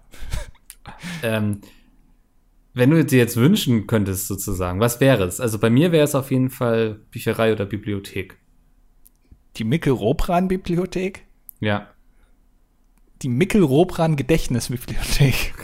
[1.22, 1.60] Ähm,
[2.74, 5.40] wenn du dir jetzt wünschen könntest, sozusagen, was wäre es?
[5.40, 8.38] Also bei mir wäre es auf jeden Fall Bücherei oder Bibliothek.
[9.56, 11.24] Die Mickel-Robran-Bibliothek?
[11.60, 11.88] Ja.
[13.22, 15.54] Die Mickel-Robran-Gedächtnisbibliothek.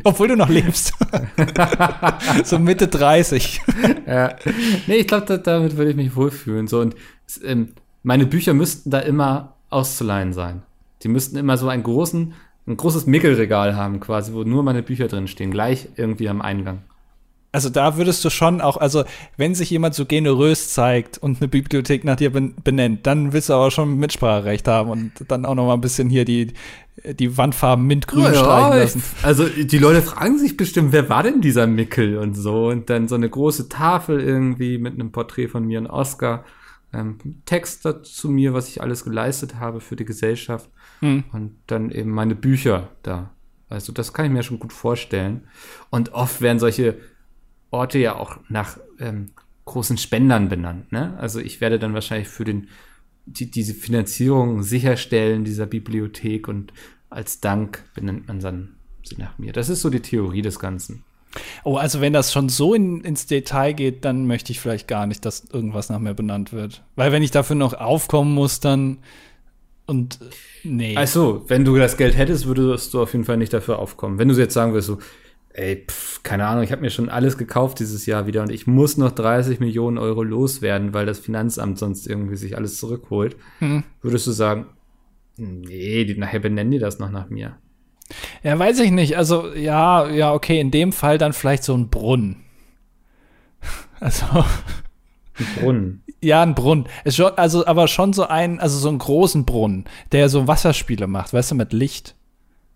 [0.04, 0.94] Obwohl du noch lebst.
[2.44, 3.60] so Mitte 30.
[4.06, 4.34] ja.
[4.86, 6.68] Nee, ich glaube, da, damit würde ich mich wohlfühlen.
[6.68, 6.96] So, und
[7.44, 10.62] ähm, meine Bücher müssten da immer auszuleihen sein.
[11.02, 12.32] Die müssten immer so einen großen
[12.66, 16.82] ein großes Mickelregal haben quasi, wo nur meine Bücher drin stehen, gleich irgendwie am Eingang.
[17.54, 19.04] Also da würdest du schon auch, also
[19.36, 23.52] wenn sich jemand so generös zeigt und eine Bibliothek nach dir benennt, dann willst du
[23.52, 26.54] aber schon Mitspracherecht haben und dann auch noch mal ein bisschen hier die,
[27.04, 29.02] die Wandfarben mintgrün ja, streichen lassen.
[29.22, 33.06] Also die Leute fragen sich bestimmt, wer war denn dieser Mickel und so und dann
[33.06, 36.46] so eine große Tafel irgendwie mit einem Porträt von mir und Oscar,
[36.94, 40.70] ähm, Text zu mir, was ich alles geleistet habe für die Gesellschaft
[41.02, 41.24] hm.
[41.32, 43.30] Und dann eben meine Bücher da.
[43.68, 45.42] Also das kann ich mir schon gut vorstellen.
[45.90, 46.96] Und oft werden solche
[47.70, 49.30] Orte ja auch nach ähm,
[49.64, 50.92] großen Spendern benannt.
[50.92, 51.16] Ne?
[51.18, 52.68] Also ich werde dann wahrscheinlich für den,
[53.26, 56.72] die, diese Finanzierung sicherstellen dieser Bibliothek und
[57.10, 59.52] als Dank benennt man dann sie nach mir.
[59.52, 61.04] Das ist so die Theorie des Ganzen.
[61.64, 65.06] Oh, also wenn das schon so in, ins Detail geht, dann möchte ich vielleicht gar
[65.06, 66.84] nicht, dass irgendwas nach mir benannt wird.
[66.94, 68.98] Weil wenn ich dafür noch aufkommen muss, dann
[69.92, 70.18] und
[70.64, 70.96] nee.
[70.96, 74.18] Also, wenn du das Geld hättest, würdest du auf jeden Fall nicht dafür aufkommen.
[74.18, 74.98] Wenn du jetzt sagen würdest, so,
[75.50, 78.66] ey, pff, keine Ahnung, ich habe mir schon alles gekauft dieses Jahr wieder und ich
[78.66, 83.84] muss noch 30 Millionen Euro loswerden, weil das Finanzamt sonst irgendwie sich alles zurückholt, hm.
[84.00, 84.66] würdest du sagen,
[85.36, 87.58] nee, die, nachher benennen die das noch nach mir.
[88.42, 89.18] Ja, weiß ich nicht.
[89.18, 92.36] Also, ja, ja, okay, in dem Fall dann vielleicht so ein Brunnen.
[94.00, 94.26] Also.
[95.42, 96.04] Ein Brunnen.
[96.20, 96.86] Ja, ein Brunnen.
[97.04, 101.06] Ist schon, also, aber schon so ein, also so einen großen Brunnen, der so Wasserspiele
[101.06, 102.14] macht, weißt du, mit Licht.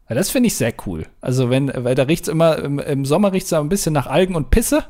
[0.09, 1.07] Ja, das finde ich sehr cool.
[1.21, 4.35] Also, wenn, weil da riecht's immer, im, im Sommer riecht's da ein bisschen nach Algen
[4.35, 4.85] und Pisse.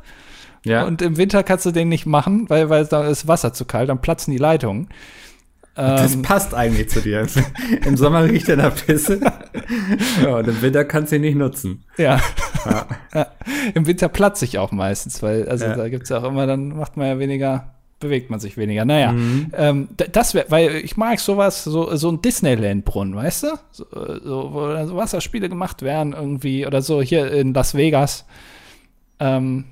[0.65, 0.85] Ja.
[0.85, 3.89] Und im Winter kannst du den nicht machen, weil, weil da ist Wasser zu kalt,
[3.89, 4.89] dann platzen die Leitungen.
[5.77, 7.27] Das ähm, passt eigentlich zu dir.
[7.85, 9.21] Im Sommer riecht er nach Pisse.
[10.23, 11.85] ja, und im Winter kannst du ihn nicht nutzen.
[11.99, 12.19] Ja.
[12.65, 12.87] ja.
[13.15, 13.27] ja.
[13.75, 15.77] Im Winter platze ich auch meistens, weil, also ja.
[15.77, 18.87] da gibt's ja auch immer, dann macht man ja weniger, bewegt man sich weniger.
[18.87, 19.53] Naja, mhm.
[19.55, 23.49] ähm, das wäre, weil ich mag sowas, so, so ein Disneyland-Brunnen, weißt du?
[23.71, 23.85] So,
[24.25, 28.25] so, wo so Wasserspiele gemacht werden irgendwie oder so hier in Las Vegas.
[29.21, 29.65] Ähm,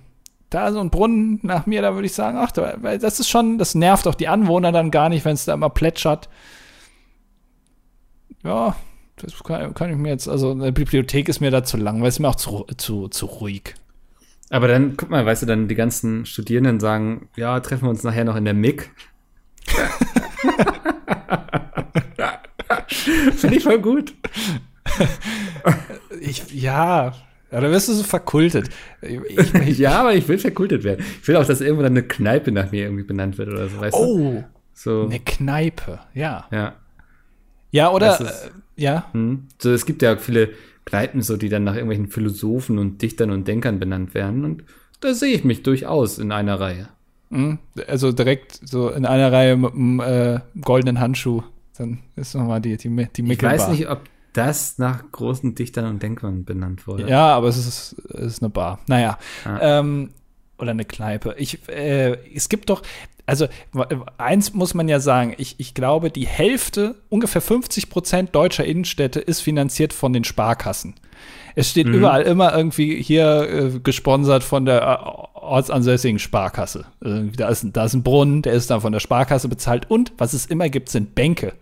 [0.55, 3.59] da so ein Brunnen nach mir, da würde ich sagen, ach, weil das ist schon,
[3.59, 6.29] das nervt auch die Anwohner dann gar nicht, wenn es da immer plätschert.
[8.43, 8.77] Ja,
[9.17, 12.09] das kann, kann, ich mir jetzt, also eine Bibliothek ist mir da zu lang, weil
[12.09, 13.75] es mir auch zu, zu, zu ruhig.
[14.51, 18.05] Aber dann, guck mal, weißt du, dann die ganzen Studierenden sagen, ja, treffen wir uns
[18.05, 18.91] nachher noch in der MIG.
[23.37, 24.15] Finde ich voll gut.
[26.21, 27.15] Ich, ja,
[27.55, 28.69] ja, dann wirst du so verkultet.
[29.01, 31.05] Ich, ich, ja, aber ich will verkultet werden.
[31.23, 33.81] Ich will auch, dass irgendwo dann eine Kneipe nach mir irgendwie benannt wird oder so,
[33.81, 34.45] weißt oh, du?
[34.73, 35.03] So.
[35.05, 36.49] eine Kneipe, ja.
[36.51, 36.75] Ja.
[37.71, 39.07] Ja, oder, ist, äh, ja.
[39.13, 40.51] Hm, so, es gibt ja viele
[40.85, 44.45] Kneipen, so, die dann nach irgendwelchen Philosophen und Dichtern und Denkern benannt werden.
[44.45, 44.65] Und
[45.01, 46.89] da sehe ich mich durchaus in einer Reihe.
[47.31, 51.45] Hm, also direkt so in einer Reihe mit einem äh, goldenen Handschuh.
[51.79, 54.01] Dann ist nochmal die, die, die Ich weiß nicht, ob
[54.35, 57.09] das nach großen Dichtern und Denkern benannt wurde.
[57.09, 58.81] Ja, aber es ist, es ist eine Bar.
[58.87, 59.19] Naja.
[59.45, 59.79] Ah.
[59.81, 60.11] Ähm,
[60.59, 61.35] oder eine Kneipe.
[61.39, 62.83] Ich, äh, es gibt doch,
[63.27, 63.49] also
[64.19, 69.21] eins muss man ja sagen, ich, ich glaube, die Hälfte, ungefähr 50 Prozent deutscher Innenstädte
[69.21, 70.95] ist finanziert von den Sparkassen.
[71.55, 71.95] Es steht mhm.
[71.95, 76.87] überall immer irgendwie hier äh, gesponsert von der äh, ortsansässigen Sparkasse.
[77.05, 79.91] Äh, da, ist, da ist ein Brunnen, der ist dann von der Sparkasse bezahlt.
[79.91, 81.53] Und was es immer gibt, sind Bänke.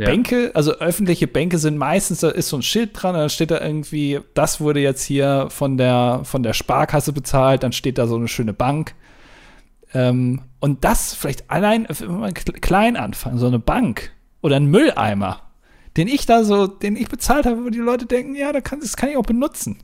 [0.00, 0.06] Ja.
[0.06, 3.60] Bänke, also öffentliche Bänke sind meistens, da ist so ein Schild dran, dann steht da
[3.60, 8.16] irgendwie, das wurde jetzt hier von der, von der Sparkasse bezahlt, dann steht da so
[8.16, 8.94] eine schöne Bank.
[9.92, 14.10] Ähm, und das vielleicht allein, wenn man klein anfangen, so eine Bank
[14.40, 15.42] oder ein Mülleimer,
[15.98, 18.80] den ich da so, den ich bezahlt habe, wo die Leute denken, ja, da kann,
[18.80, 19.80] das kann ich auch benutzen.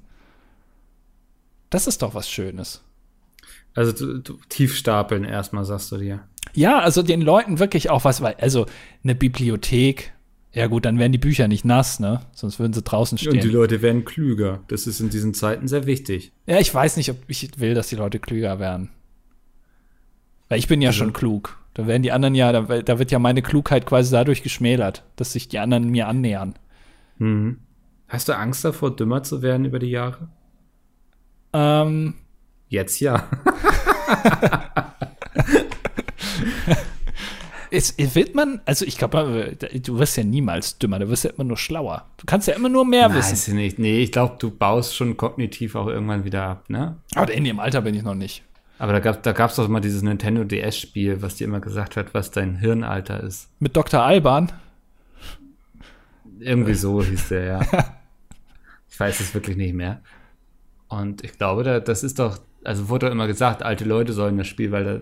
[1.68, 2.83] Das ist doch was Schönes.
[3.74, 6.20] Also du, du, tief stapeln erstmal, sagst du dir.
[6.57, 8.66] Ja, also den Leuten wirklich auch was, weil, also
[9.05, 10.12] eine Bibliothek,
[10.53, 12.23] ja gut, dann wären die Bücher nicht nass, ne?
[12.33, 13.35] Sonst würden sie draußen stehen.
[13.35, 14.61] Und die Leute werden klüger.
[14.69, 16.33] Das ist in diesen Zeiten sehr wichtig.
[16.47, 18.88] Ja, ich weiß nicht, ob ich will, dass die Leute klüger werden.
[20.49, 21.01] Weil ich bin ja also.
[21.01, 21.59] schon klug.
[21.75, 25.35] Da werden die anderen ja, da, da, wird ja meine Klugheit quasi dadurch geschmälert, dass
[25.35, 26.55] sich die anderen mir annähern.
[27.19, 27.59] Mhm.
[28.09, 30.29] Hast du Angst davor, dümmer zu werden über die Jahre?
[31.53, 32.14] Ähm.
[32.69, 33.29] Jetzt ja.
[37.70, 41.44] es, wird man, also ich glaube, du wirst ja niemals dümmer, du wirst ja immer
[41.44, 42.07] nur schlauer.
[42.16, 43.33] Du kannst ja immer nur mehr Weiß wissen.
[43.33, 43.79] Weiß ich nicht.
[43.79, 46.96] Nee, ich glaube, du baust schon kognitiv auch irgendwann wieder ab, ne?
[47.14, 48.42] Aber in dem Alter bin ich noch nicht.
[48.79, 51.96] Aber da gab es da gab's doch mal dieses Nintendo DS-Spiel, was dir immer gesagt
[51.96, 53.48] hat, was dein Hirnalter ist.
[53.59, 54.02] Mit Dr.
[54.02, 54.52] Alban?
[56.38, 57.61] Irgendwie so hieß der, ja.
[58.90, 60.02] ich weiß es wirklich nicht mehr.
[60.88, 64.37] Und ich glaube, da, das ist doch, also wurde doch immer gesagt, alte Leute sollen
[64.37, 65.00] das Spiel, weil da,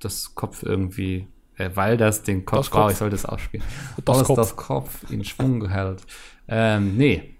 [0.00, 1.26] das Kopf irgendwie,
[1.58, 3.62] äh, weil das den Kopf braucht, ich soll das auch spielen.
[4.04, 4.36] Das, Kopf.
[4.36, 6.02] das Kopf in Schwung hält.
[6.48, 7.34] Ähm, nee.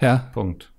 [0.00, 0.30] Ja.
[0.32, 0.70] Punkt.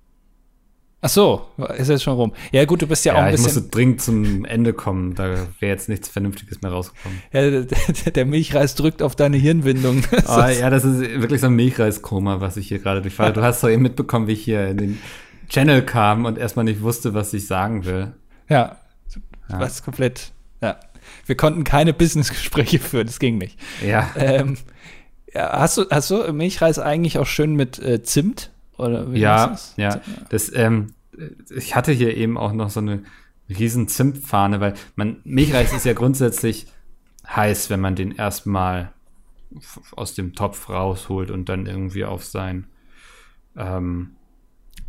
[1.02, 2.32] Ach so, ist jetzt schon rum.
[2.50, 3.48] Ja, gut, du bist ja, ja auch ein bisschen.
[3.48, 5.14] Ich musste dringend zum Ende kommen.
[5.14, 5.28] Da
[5.60, 7.22] wäre jetzt nichts Vernünftiges mehr rausgekommen.
[7.32, 10.02] Ja, der, der Milchreis drückt auf deine Hirnwindung.
[10.26, 13.32] oh, ja, das ist wirklich so ein Milchreiskoma, was ich hier gerade durchfahre.
[13.32, 14.98] Du hast doch eben mitbekommen, wie ich hier in den
[15.48, 18.14] Channel kam und erstmal nicht wusste, was ich sagen will.
[18.48, 18.78] Ja,
[19.48, 19.60] ja.
[19.60, 20.32] was komplett.
[21.06, 21.28] Ja.
[21.28, 23.58] Wir konnten keine Businessgespräche führen, das ging nicht.
[23.84, 24.10] Ja.
[24.16, 24.56] Ähm,
[25.32, 28.52] ja hast, du, hast du Milchreis eigentlich auch schön mit äh, Zimt?
[28.78, 29.74] Oder wie ja, das?
[29.76, 30.00] ja.
[30.28, 30.94] Das, ähm,
[31.54, 33.04] ich hatte hier eben auch noch so eine
[33.48, 36.66] riesen Zimtfahne, weil man, Milchreis ist ja grundsätzlich
[37.26, 38.92] heiß, wenn man den erstmal
[39.92, 42.66] aus dem Topf rausholt und dann irgendwie auf sein
[43.56, 44.15] ähm,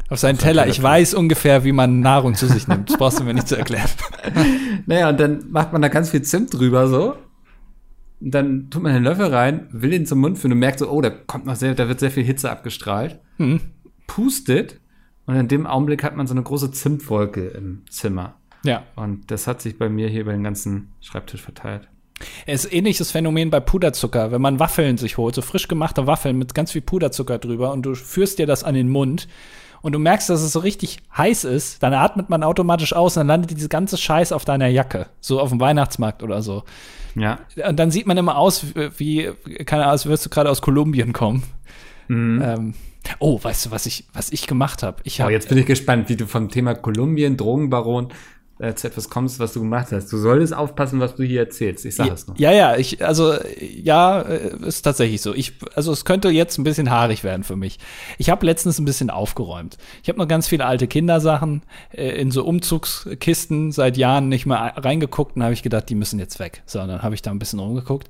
[0.09, 0.67] auf seinen Teller.
[0.67, 2.89] Ich weiß ungefähr, wie man Nahrung zu sich nimmt.
[2.89, 3.89] Das brauchst du mir nicht zu erklären.
[4.85, 7.15] naja, und dann macht man da ganz viel Zimt drüber so.
[8.19, 10.89] Und dann tut man den Löffel rein, will ihn zum Mund führen und merkt so,
[10.89, 13.19] oh, da kommt noch sehr, da wird sehr viel Hitze abgestrahlt.
[13.37, 13.61] Mhm.
[14.07, 14.79] Pustet
[15.27, 18.35] und in dem Augenblick hat man so eine große Zimtwolke im Zimmer.
[18.63, 18.83] Ja.
[18.95, 21.87] Und das hat sich bei mir hier über den ganzen Schreibtisch verteilt.
[22.47, 24.31] Es ist ähnliches Phänomen bei Puderzucker.
[24.31, 27.83] Wenn man Waffeln sich holt, so frisch gemachte Waffeln mit ganz viel Puderzucker drüber und
[27.83, 29.27] du führst dir das an den Mund
[29.81, 33.21] und du merkst, dass es so richtig heiß ist, dann atmet man automatisch aus und
[33.21, 35.07] dann landet diese ganze Scheiß auf deiner Jacke.
[35.19, 36.63] So auf dem Weihnachtsmarkt oder so.
[37.15, 37.39] Ja.
[37.67, 38.65] Und dann sieht man immer aus,
[38.97, 39.31] wie,
[39.65, 41.43] keine Ahnung, als würdest du gerade aus Kolumbien kommen.
[42.07, 42.41] Mhm.
[42.43, 42.73] Ähm,
[43.19, 44.97] Oh, weißt du, was ich, was ich gemacht habe?
[45.03, 48.09] Ich hab, oh, jetzt bin ich gespannt, wie du vom Thema Kolumbien, Drogenbaron
[48.59, 50.11] äh, zu etwas kommst, was du gemacht hast.
[50.11, 51.85] Du solltest aufpassen, was du hier erzählst.
[51.85, 52.37] Ich sag es noch.
[52.37, 55.33] Ja, ja, ich, also ja, äh, ist tatsächlich so.
[55.33, 57.77] Ich, also es könnte jetzt ein bisschen haarig werden für mich.
[58.17, 59.77] Ich habe letztens ein bisschen aufgeräumt.
[60.01, 64.73] Ich habe noch ganz viele alte Kindersachen äh, in so Umzugskisten seit Jahren nicht mehr
[64.75, 66.63] reingeguckt und habe ich gedacht, die müssen jetzt weg.
[66.65, 68.09] So, dann habe ich da ein bisschen rumgeguckt.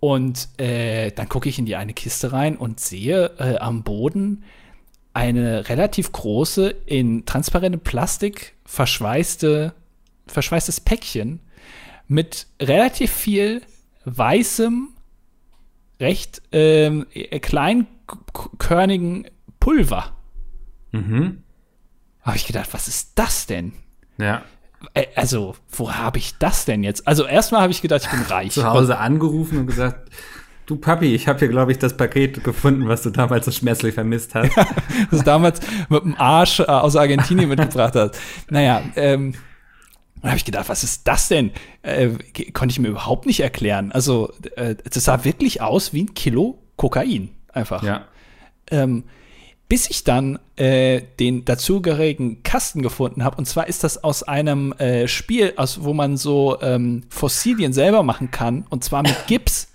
[0.00, 4.42] Und äh, dann gucke ich in die eine Kiste rein und sehe äh, am Boden
[5.14, 9.74] eine relativ große, in transparentem Plastik verschweißte,
[10.26, 11.40] verschweißtes Päckchen
[12.08, 13.62] mit relativ viel
[14.04, 14.88] weißem,
[16.00, 17.06] recht ähm,
[17.40, 19.26] kleinkörnigen
[19.60, 20.16] Pulver.
[20.92, 21.42] Mhm.
[22.22, 23.72] habe ich gedacht, was ist das denn?
[24.18, 24.42] Ja.
[24.94, 27.06] Äh, Also, wo habe ich das denn jetzt?
[27.06, 28.52] Also, erstmal habe ich gedacht, ich bin reich.
[28.52, 30.10] Zu Hause angerufen und gesagt,
[30.72, 33.94] du Papi, ich habe hier, glaube ich, das Paket gefunden, was du damals so schmerzlich
[33.94, 34.56] vermisst hast.
[35.10, 38.18] das du damals mit dem Arsch äh, aus Argentinien mitgebracht hast.
[38.48, 39.34] Naja, ähm,
[40.20, 41.50] dann habe ich gedacht, was ist das denn?
[41.82, 42.10] Äh,
[42.52, 43.92] konnte ich mir überhaupt nicht erklären.
[43.92, 47.30] Also, äh, das sah wirklich aus wie ein Kilo Kokain.
[47.52, 47.82] Einfach.
[47.82, 48.06] Ja.
[48.70, 49.04] Ähm,
[49.68, 53.36] bis ich dann äh, den dazugehörigen Kasten gefunden habe.
[53.36, 58.02] Und zwar ist das aus einem äh, Spiel, aus, wo man so ähm, Fossilien selber
[58.02, 58.64] machen kann.
[58.70, 59.71] Und zwar mit Gips.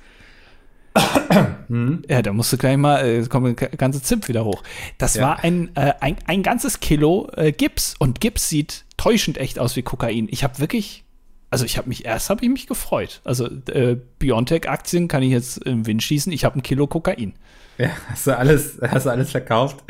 [2.09, 4.63] Ja, da musst du gleich mal, äh, kommt der ganze Zimt wieder hoch.
[4.97, 5.23] Das Ja.
[5.23, 7.95] war ein, äh, ein, ein ganzes Kilo äh, Gips.
[7.99, 10.27] Und Gips sieht täuschend echt aus wie Kokain.
[10.31, 11.03] Ich habe wirklich,
[11.49, 13.21] also ich habe mich, erst habe ich mich gefreut.
[13.25, 16.31] Also äh, Biontech-Aktien kann ich jetzt im Wind schießen.
[16.31, 17.33] Ich habe ein Kilo Kokain.
[17.77, 19.83] Ja, hast du alles, hast du alles verkauft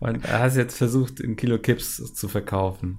[0.00, 2.98] und hast jetzt versucht, ein Kilo Kips zu verkaufen.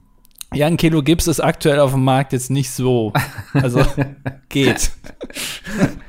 [0.54, 3.12] Ja, ein Kilo Gips ist aktuell auf dem Markt jetzt nicht so.
[3.54, 3.84] Also
[4.50, 4.92] geht.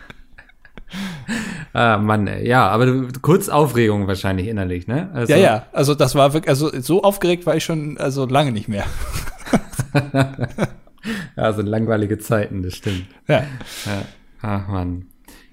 [1.72, 2.48] Ah, Mann, ey.
[2.48, 5.10] ja, aber du, kurz Aufregung wahrscheinlich innerlich, ne?
[5.14, 5.66] Also, Ja, ja.
[5.72, 8.84] Also das war wirklich, also so aufgeregt war ich schon, also lange nicht mehr.
[11.36, 13.06] Ja, so langweilige Zeiten, das stimmt.
[13.26, 13.44] Ja.
[13.86, 14.02] Ja.
[14.42, 15.06] Ach, Mann.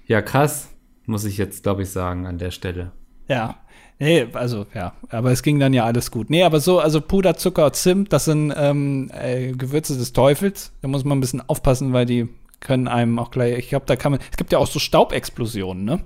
[0.06, 0.68] Ja, krass,
[1.06, 2.92] muss ich jetzt, glaube ich, sagen, an der Stelle.
[3.28, 3.56] Ja.
[3.98, 6.30] Nee, also ja, aber es ging dann ja alles gut.
[6.30, 10.72] Nee, aber so, also Puder, Zucker, Zimt, das sind ähm, äh, Gewürze des Teufels.
[10.82, 12.28] Da muss man ein bisschen aufpassen, weil die
[12.60, 15.84] können einem auch gleich, ich glaube, da kann man, es gibt ja auch so Staubexplosionen,
[15.84, 16.00] ne?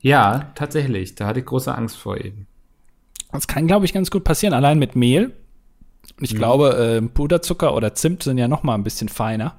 [0.00, 2.46] Ja, tatsächlich, da hatte ich große Angst vor eben.
[3.32, 5.32] Das kann, glaube ich, ganz gut passieren, allein mit Mehl.
[6.18, 9.56] Und ich glaube, äh, Puderzucker oder Zimt sind ja noch mal ein bisschen feiner.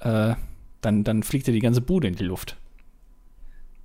[0.00, 0.34] Äh,
[0.80, 2.56] dann, dann fliegt dir die ganze Bude in die Luft.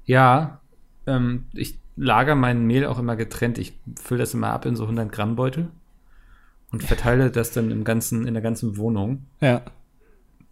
[0.06, 0.60] Ja,
[1.06, 3.58] ähm, ich lager mein Mehl auch immer getrennt.
[3.58, 5.70] Ich fülle das immer ab in so 100 Gramm Beutel
[6.72, 9.26] und verteile das dann im ganzen, in der ganzen Wohnung.
[9.40, 9.62] Ja.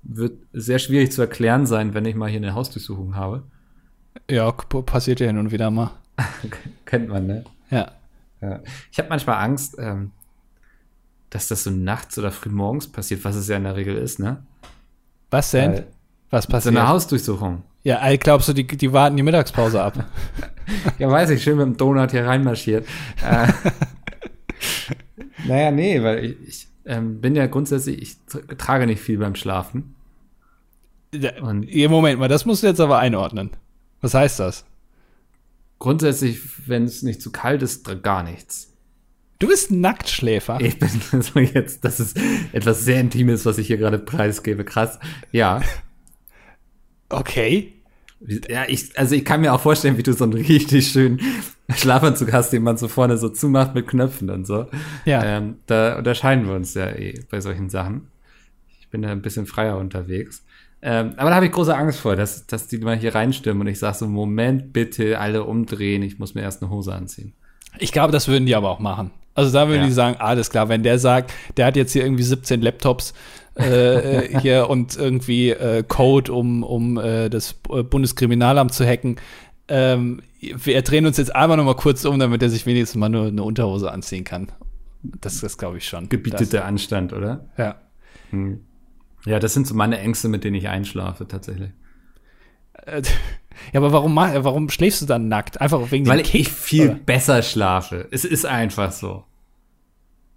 [0.07, 3.43] Wird sehr schwierig zu erklären sein, wenn ich mal hier eine Hausdurchsuchung habe.
[4.29, 5.91] Ja, passiert ja hin und wieder mal.
[6.85, 7.43] Kennt man, ne?
[7.71, 7.91] Ja.
[8.41, 8.59] Ja.
[8.91, 10.11] Ich habe manchmal Angst, ähm,
[11.31, 14.19] dass das so nachts oder früh morgens passiert, was es ja in der Regel ist,
[14.19, 14.43] ne?
[15.31, 15.71] Was denn?
[15.73, 15.87] Weil-
[16.29, 16.75] Was So passiert?
[16.77, 17.63] eine Hausdurchsuchung.
[17.83, 20.05] ja, ey, glaubst du, die, die warten die Mittagspause ab?
[20.97, 22.87] Ja, weiß ich, schön mit dem Donut hier reinmarschiert.
[23.23, 23.47] äh,
[25.47, 29.35] naja, nee, weil ich, ich ähm, bin ja grundsätzlich, ich tra- trage nicht viel beim
[29.35, 29.94] Schlafen.
[31.41, 33.51] Und Moment mal, das musst du jetzt aber einordnen.
[34.01, 34.65] Was heißt das?
[35.79, 38.73] grundsätzlich, wenn es nicht zu kalt ist, gar nichts.
[39.39, 40.59] Du bist ein Nacktschläfer.
[40.61, 40.89] Ich bin
[41.21, 42.17] so jetzt, das ist
[42.53, 44.63] etwas sehr Intimes, was ich hier gerade preisgebe.
[44.63, 44.99] Krass.
[45.31, 45.61] Ja.
[47.09, 47.73] Okay.
[48.49, 51.19] Ja, ich, also ich kann mir auch vorstellen, wie du so einen richtig schönen
[51.69, 54.67] Schlafanzug hast, den man so vorne so zumacht mit Knöpfen und so.
[55.03, 55.23] Ja.
[55.23, 58.07] Ähm, da unterscheiden wir uns ja eh bei solchen Sachen.
[58.79, 60.43] Ich bin da ein bisschen freier unterwegs.
[60.87, 63.67] Ähm, aber da habe ich große Angst vor, dass, dass die mal hier reinstürmen und
[63.67, 67.33] ich sage so, Moment, bitte alle umdrehen, ich muss mir erst eine Hose anziehen.
[67.79, 69.09] Ich glaube, das würden die aber auch machen.
[69.33, 69.87] Also da würden Ja.
[69.87, 73.15] die sagen, alles klar, wenn der sagt, der hat jetzt hier irgendwie 17 Laptops
[73.57, 79.15] äh, äh, hier und irgendwie äh, Code, um, um äh, das Bundeskriminalamt zu hacken.
[79.67, 83.09] Ähm, wir drehen uns jetzt einmal noch mal kurz um, damit er sich wenigstens mal
[83.09, 84.51] nur eine Unterhose anziehen kann.
[85.01, 86.09] Das, das glaube ich schon.
[86.09, 87.47] Gebietet der Anstand, oder?
[87.57, 87.75] Das, ja.
[88.29, 88.59] Hm.
[89.25, 91.71] Ja, das sind so meine Ängste, mit denen ich einschlafe, tatsächlich.
[92.73, 93.01] Äh,
[93.73, 95.61] ja, aber warum, warum schläfst du dann nackt?
[95.61, 96.41] Einfach wegen Weil dem Kick?
[96.41, 96.99] ich viel oder?
[96.99, 98.07] besser schlafe.
[98.11, 99.23] Es ist einfach so.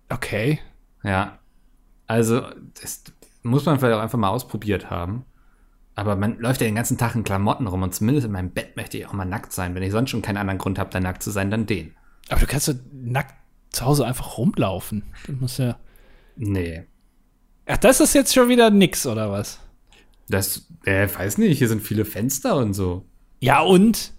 [0.08, 0.60] Okay.
[1.02, 1.38] Ja.
[2.06, 2.42] Also,
[2.80, 3.04] das
[3.42, 5.24] muss man vielleicht auch einfach mal ausprobiert haben.
[5.94, 8.76] Aber man läuft ja den ganzen Tag in Klamotten rum und zumindest in meinem Bett
[8.76, 9.74] möchte ich auch mal nackt sein.
[9.74, 11.92] Wenn ich sonst schon keinen anderen Grund habe, da nackt zu sein, dann den.
[12.28, 13.34] Aber du kannst doch nackt
[13.70, 15.02] zu Hause einfach rumlaufen.
[15.26, 15.76] Du musst ja.
[16.36, 16.84] Nee.
[17.68, 19.58] Ach, das ist jetzt schon wieder nix, oder was?
[20.28, 23.04] Das, äh, weiß nicht, hier sind viele Fenster und so.
[23.40, 24.12] Ja, und?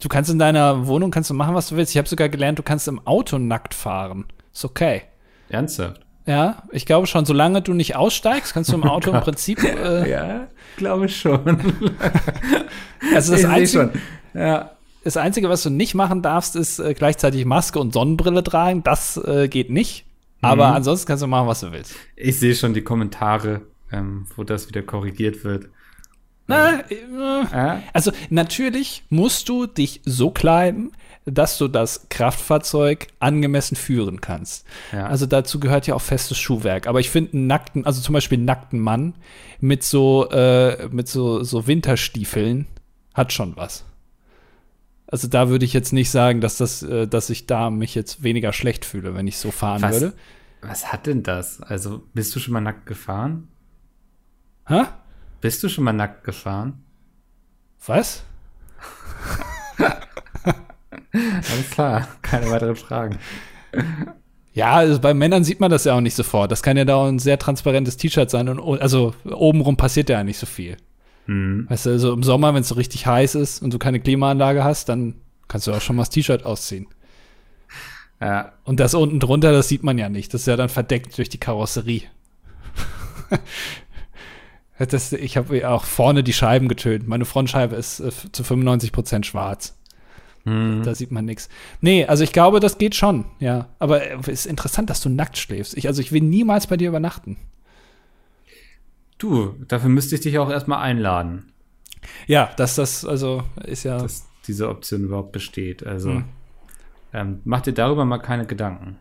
[0.00, 1.92] Du kannst in deiner Wohnung kannst du machen, was du willst.
[1.92, 4.24] Ich habe sogar gelernt, du kannst im Auto nackt fahren.
[4.52, 5.02] Ist okay.
[5.48, 6.00] Ernsthaft?
[6.26, 9.62] Ja, ich glaube schon, solange du nicht aussteigst, kannst du im Auto im Prinzip.
[9.64, 11.40] Äh, Ja, glaube ich schon.
[13.14, 13.90] also das Ich Einzige,
[14.32, 14.40] schon.
[14.40, 14.70] Ja.
[15.04, 18.82] das Einzige, was du nicht machen darfst, ist äh, gleichzeitig Maske und Sonnenbrille tragen.
[18.82, 20.04] Das äh, geht nicht.
[20.42, 20.74] Aber Mhm.
[20.76, 21.94] ansonsten kannst du machen, was du willst.
[22.16, 25.68] Ich sehe schon die Kommentare, ähm, wo das wieder korrigiert wird.
[26.46, 26.96] Na, äh,
[27.52, 27.82] Ja?
[27.92, 30.92] Also natürlich musst du dich so kleiden,
[31.26, 34.66] dass du das Kraftfahrzeug angemessen führen kannst.
[34.92, 35.06] Ja.
[35.06, 36.86] Also dazu gehört ja auch festes Schuhwerk.
[36.86, 39.14] Aber ich finde einen nackten, also zum Beispiel einen nackten Mann
[39.60, 42.66] mit so, äh, mit so, so Winterstiefeln
[43.14, 43.84] hat schon was.
[45.10, 48.22] Also da würde ich jetzt nicht sagen, dass das, äh, dass ich da mich jetzt
[48.22, 50.00] weniger schlecht fühle, wenn ich so fahren Was?
[50.00, 50.14] würde.
[50.62, 51.60] Was hat denn das?
[51.62, 53.48] Also, bist du schon mal nackt gefahren?
[54.66, 54.82] Hä?
[55.40, 56.84] Bist du schon mal nackt gefahren?
[57.86, 58.22] Was?
[61.12, 63.18] Alles klar, keine weiteren Fragen.
[64.52, 66.52] Ja, also bei Männern sieht man das ja auch nicht sofort.
[66.52, 70.22] Das kann ja da auch ein sehr transparentes T-Shirt sein und also obenrum passiert ja
[70.22, 70.76] nicht so viel.
[71.26, 71.66] Hm.
[71.68, 74.64] Weißt du, also im Sommer, wenn es so richtig heiß ist und du keine Klimaanlage
[74.64, 75.14] hast, dann
[75.48, 76.86] kannst du auch schon mal das T-Shirt ausziehen.
[78.20, 80.34] Ja, Und das unten drunter, das sieht man ja nicht.
[80.34, 82.02] Das ist ja dann verdeckt durch die Karosserie.
[84.78, 87.08] das, ich habe auch vorne die Scheiben getönt.
[87.08, 89.76] Meine Frontscheibe ist äh, zu 95 Prozent schwarz.
[90.44, 90.82] hm.
[90.84, 91.48] Da sieht man nichts.
[91.80, 93.68] Nee, also ich glaube, das geht schon, ja.
[93.78, 95.76] Aber es ist interessant, dass du nackt schläfst.
[95.76, 97.36] Ich, also ich will niemals bei dir übernachten.
[99.20, 101.52] Du, dafür müsste ich dich auch erstmal einladen,
[102.26, 103.98] Ja, dass das, also ist ja.
[103.98, 105.86] dass diese Option überhaupt besteht.
[105.86, 106.24] Also, Hm.
[107.12, 108.96] ähm, mach dir darüber mal keine Gedanken.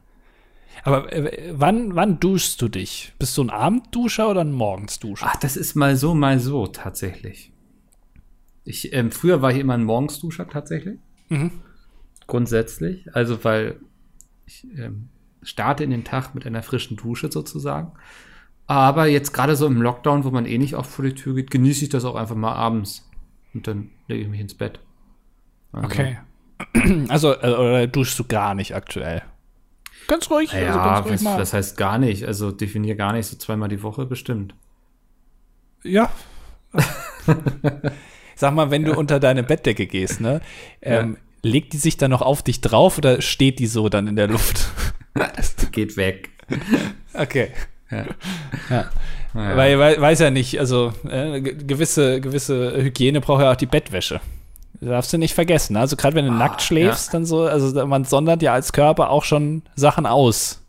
[0.84, 3.14] aber äh, wann, wann duschst du dich?
[3.18, 5.26] Bist du ein Abendduscher oder ein Morgensduscher?
[5.30, 7.52] Ach, das ist mal so, mal so, tatsächlich.
[8.66, 11.00] Ich, ähm, früher war ich immer ein Morgensduscher, tatsächlich.
[11.30, 11.52] Mhm.
[12.28, 13.14] Grundsätzlich.
[13.16, 13.80] Also, weil
[14.46, 15.10] ich ähm,
[15.42, 17.94] starte in den Tag mit einer frischen Dusche sozusagen.
[18.70, 21.50] Aber jetzt gerade so im Lockdown, wo man eh nicht oft vor die Tür geht,
[21.50, 23.10] genieße ich das auch einfach mal abends.
[23.56, 24.80] Und dann lege ich mich ins Bett.
[25.72, 26.18] Also, Okay.
[27.10, 29.24] Also, äh, oder duschst du gar nicht aktuell?
[30.08, 30.54] Ganz ruhig.
[30.54, 31.38] also Ja, ganz ruhig was, mal.
[31.40, 32.26] das heißt gar nicht.
[32.26, 34.54] Also definier gar nicht, so zweimal die Woche bestimmt.
[35.84, 36.12] Ja.
[38.36, 40.42] Sag mal, wenn du unter deine Bettdecke gehst, ne?
[40.84, 44.16] Ähm, Legt die sich dann noch auf dich drauf oder steht die so dann in
[44.16, 44.70] der Luft?
[45.72, 46.30] Geht weg.
[47.14, 47.52] Okay.
[47.92, 48.06] Ja.
[48.70, 48.86] Ja.
[49.34, 49.58] Naja.
[49.58, 53.66] Weil, weil, weiß ja nicht, also äh, ge- gewisse, gewisse Hygiene braucht ja auch die
[53.68, 54.20] Bettwäsche.
[54.82, 55.76] Das darfst du nicht vergessen.
[55.78, 59.24] Also gerade wenn du nackt schläfst, dann so, also man sondert ja als Körper auch
[59.24, 60.64] schon Sachen aus.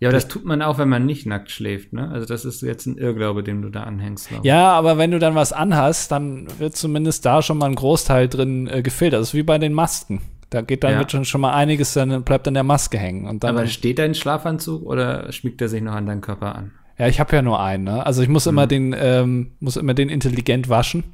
[0.00, 2.10] ja, aber das tut man auch, wenn man nicht nackt schläft, ne?
[2.12, 4.28] Also das ist jetzt ein Irrglaube, dem du da anhängst.
[4.28, 4.44] glaub.
[4.44, 8.28] Ja, aber wenn du dann was anhast, dann wird zumindest da schon mal ein Großteil
[8.28, 9.20] drin äh, gefiltert.
[9.20, 10.20] Das ist wie bei den Masken.
[10.50, 10.98] Da geht dann Ja.
[11.00, 13.26] wird schon, schon mal einiges, dann bleibt an der Maske hängen.
[13.26, 16.72] Und dann, Aber steht dein Schlafanzug oder schmiegt er sich noch an deinen Körper an?
[16.98, 17.84] ja, ich habe ja nur einen.
[17.84, 18.06] Ne?
[18.06, 18.50] Also ich muss Mhm.
[18.50, 21.04] immer den, ähm, muss immer den intelligent waschen.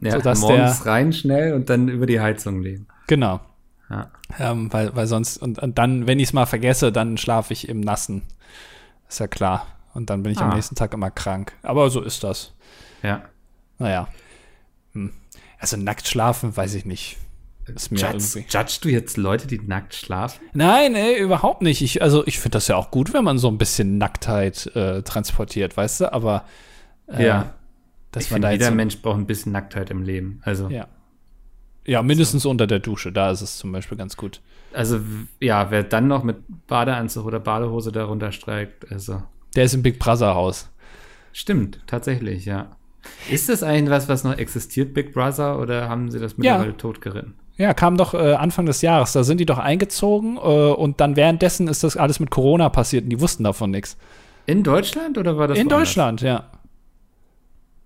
[0.00, 2.88] Ja, Sodass morgens rein schnell und dann über die Heizung legen.
[3.06, 3.40] Genau.
[3.88, 4.10] Ja.
[4.40, 7.68] Ähm, weil, weil sonst, und, und dann, wenn ich es mal vergesse, dann schlafe ich
[7.68, 8.22] im Nassen.
[9.08, 9.66] Ist ja klar.
[9.94, 10.54] Und dann bin ich am Ah.
[10.56, 11.52] nächsten Tag immer krank.
[11.62, 12.52] Aber so ist das.
[13.04, 13.22] Ja.
[13.78, 14.08] Naja.
[14.94, 15.12] Hm.
[15.60, 17.16] Also nackt schlafen, weiß ich nicht.
[17.74, 18.56] Ist mir Judgst, irgendwie.
[18.56, 20.40] judgst du jetzt Leute, die nackt schlafen?
[20.52, 21.80] Nein, ey, überhaupt nicht.
[21.82, 25.02] Ich, also ich finde das ja auch gut, wenn man so ein bisschen Nacktheit äh,
[25.02, 26.12] transportiert, weißt du?
[26.12, 26.44] Aber
[27.06, 27.54] äh, Ja.
[28.12, 30.40] dass ich man da jeder so, Mensch braucht ein bisschen Nacktheit im Leben.
[30.44, 30.88] Also, ja.
[31.86, 33.12] Ja, mindestens unter der Dusche.
[33.12, 34.40] Da ist es zum Beispiel ganz gut.
[34.72, 35.00] also
[35.40, 39.22] ja, wer dann noch mit Badeanzug oder Badehose darunter streikt, also
[39.54, 40.70] Der ist im Big Brother Haus.
[41.32, 42.76] stimmt, tatsächlich, ja.
[43.30, 47.34] Ist das eigentlich was, was noch existiert, Big Brother, oder haben sie das mittlerweile totgeritten?
[47.56, 49.12] Ja, kam doch äh, Anfang des Jahres.
[49.12, 53.04] Da sind die doch eingezogen äh, und dann währenddessen ist das alles mit Corona passiert
[53.04, 53.96] und die wussten davon nichts.
[54.46, 55.88] In Deutschland oder war das In woanders?
[55.88, 56.44] Deutschland, ja.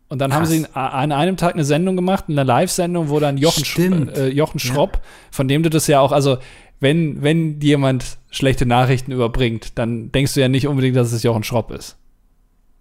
[0.08, 0.50] Und dann haben Krass.
[0.50, 4.28] sie in- an einem Tag eine Sendung gemacht, eine Live-Sendung, wo dann Jochen, Sch äh,
[4.28, 5.00] Jochen Schropp,
[5.30, 6.38] von dem du das ja auch, also
[6.80, 11.42] wenn, wenn jemand schlechte Nachrichten überbringt, dann denkst du ja nicht unbedingt, dass es Jochen
[11.44, 11.96] Schropp ist.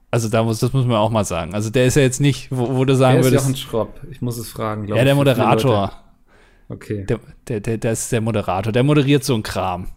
[0.09, 1.53] Also da muss, das muss man auch mal sagen.
[1.53, 3.99] Also der ist ja jetzt nicht, wo, wo du sagen Wer ist würdest, Jochen Schropp?
[4.09, 5.91] Ich muss es fragen, glaube ja, der ich, für viele Moderator.
[6.69, 7.05] Okay.
[7.05, 9.87] Der, der, der, der ist der Moderator, der moderiert so einen Kram.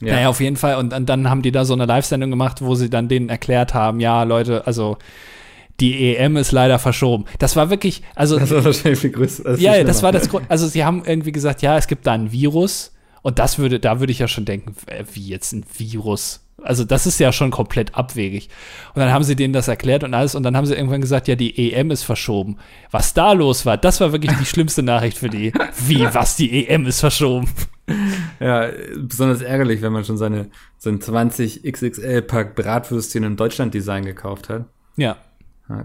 [0.00, 0.14] ja.
[0.14, 0.76] Naja, auf jeden Fall.
[0.76, 3.74] Und, und dann haben die da so eine Live-Sendung gemacht, wo sie dann denen erklärt
[3.74, 4.98] haben, ja, Leute, also
[5.78, 7.24] die EM ist leider verschoben.
[7.38, 9.56] Das war wirklich, also das war wahrscheinlich viel größer.
[9.56, 10.46] viel ja, das war das Grund.
[10.50, 12.92] Also sie haben irgendwie gesagt, ja, es gibt da ein Virus.
[13.22, 14.74] Und das würde, da würde ich ja schon denken,
[15.12, 16.40] wie jetzt ein Virus.
[16.62, 18.48] Also das ist ja schon komplett abwegig.
[18.94, 20.34] Und dann haben sie denen das erklärt und alles.
[20.34, 22.58] Und dann haben sie irgendwann gesagt, ja, die EM ist verschoben.
[22.90, 25.52] Was da los war, das war wirklich die schlimmste Nachricht für die.
[25.86, 27.48] Wie, was, die EM ist verschoben?
[28.38, 34.66] Ja, besonders ärgerlich, wenn man schon seine, sein 20 XXL-Pack Bratwürstchen im Deutschland-Design gekauft hat.
[34.96, 35.16] Ja.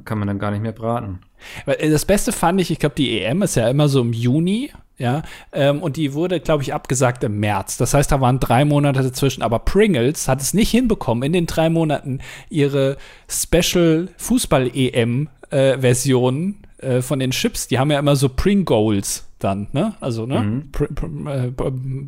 [0.05, 1.19] Kann man dann gar nicht mehr braten.
[1.65, 4.71] Äh, Das Beste fand ich, ich glaube, die EM ist ja immer so im Juni,
[4.97, 7.77] ja, ähm, und die wurde, glaube ich, abgesagt im März.
[7.77, 9.43] Das heißt, da waren drei Monate dazwischen.
[9.43, 12.19] Aber Pringles hat es nicht hinbekommen, in den drei Monaten
[12.49, 12.95] ihre
[13.27, 19.95] Special Fußball-EM-Versionen äh, von den Chips, die haben ja immer so Pringles dann, ne?
[19.99, 20.39] Also, ne?
[20.41, 20.71] Mhm.
[20.71, 21.51] Pr pr äh,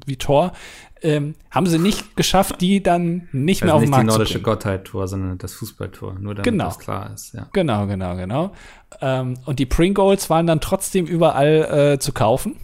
[0.06, 0.54] wie Tor.
[1.02, 4.12] Ähm, haben sie nicht geschafft, die dann nicht mehr Also auf nicht den die Markt
[4.12, 4.44] zu nordische bringen.
[4.46, 6.14] Gottheit-Tor, sondern das Fußballtor.
[6.20, 6.66] Nur damit Genau.
[6.66, 7.48] das klar ist, ja.
[7.54, 8.54] Genau, genau, genau.
[9.02, 12.56] Ähm, und die Pringles waren dann trotzdem überall äh, zu kaufen.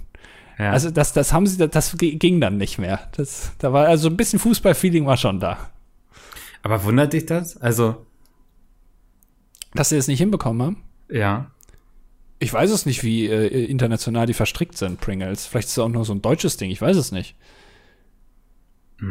[0.57, 0.71] ja.
[0.71, 3.01] Also das, das haben sie, das ging dann nicht mehr.
[3.17, 5.57] Das, da war also ein bisschen Fußballfeeling war schon da.
[6.63, 7.57] Aber wundert dich das?
[7.57, 8.05] Also,
[9.75, 10.77] Dass sie es nicht hinbekommen haben?
[11.09, 11.47] ja.
[12.43, 15.47] Ich weiß es nicht, wie äh, international die verstrickt sind, Pringles.
[15.47, 17.35] Vielleicht ist es auch nur so ein deutsches Ding, ich weiß es nicht.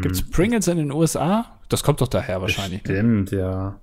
[0.01, 1.59] Gibt es Pringles in den USA?
[1.68, 2.80] Das kommt doch daher wahrscheinlich.
[2.80, 3.78] Stimmt, ja.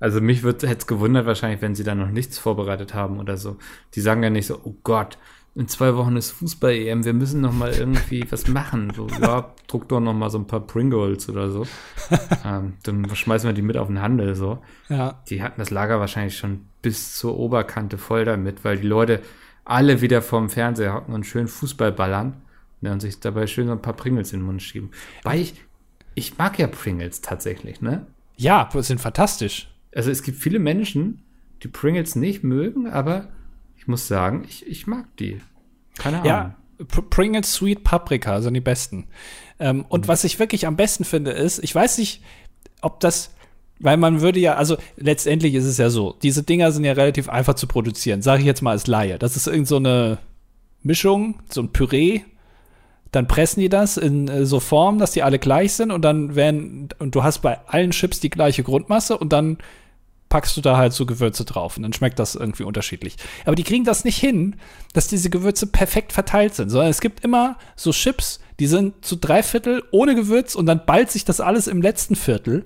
[0.00, 3.56] Also mich hätte es gewundert wahrscheinlich, wenn sie da noch nichts vorbereitet haben oder so.
[3.94, 5.18] Die sagen ja nicht so, oh Gott,
[5.54, 8.92] in zwei Wochen ist Fußball-EM, wir müssen noch mal irgendwie was machen.
[8.94, 11.66] So, ja, druck doch noch mal so ein paar Pringles oder so.
[12.44, 14.58] ähm, dann schmeißen wir die mit auf den Handel, so.
[14.88, 15.22] Ja.
[15.28, 19.20] Die hatten das Lager wahrscheinlich schon bis zur Oberkante voll damit, weil die Leute
[19.64, 22.42] alle wieder vorm Fernseher hocken und schön Fußball ballern
[22.80, 24.90] und sich dabei schön so ein paar Pringles in den Mund schieben.
[25.22, 25.54] Weil ich,
[26.14, 28.06] ich mag ja Pringles tatsächlich, ne?
[28.36, 29.68] Ja, sind fantastisch.
[29.94, 31.22] Also es gibt viele Menschen,
[31.62, 33.28] die Pringles nicht mögen, aber
[33.82, 35.40] ich muss sagen, ich, ich mag die.
[35.98, 36.28] Keine Ahnung.
[36.28, 39.08] Ja, Pr- Pringles Sweet Paprika sind die besten.
[39.58, 42.22] Ähm, und was ich wirklich am besten finde, ist, ich weiß nicht,
[42.80, 43.34] ob das,
[43.80, 47.28] weil man würde ja, also letztendlich ist es ja so, diese Dinger sind ja relativ
[47.28, 49.18] einfach zu produzieren, sage ich jetzt mal als Laie.
[49.18, 50.18] Das ist irgend so eine
[50.84, 52.20] Mischung, so ein Püree.
[53.10, 56.36] Dann pressen die das in äh, so Form, dass die alle gleich sind und dann
[56.36, 59.58] werden, und du hast bei allen Chips die gleiche Grundmasse und dann
[60.32, 63.16] packst du da halt so Gewürze drauf und dann schmeckt das irgendwie unterschiedlich.
[63.44, 64.56] Aber die kriegen das nicht hin,
[64.94, 69.16] dass diese Gewürze perfekt verteilt sind, sondern es gibt immer so Chips, die sind zu
[69.16, 72.64] drei Viertel ohne Gewürz und dann ballt sich das alles im letzten Viertel.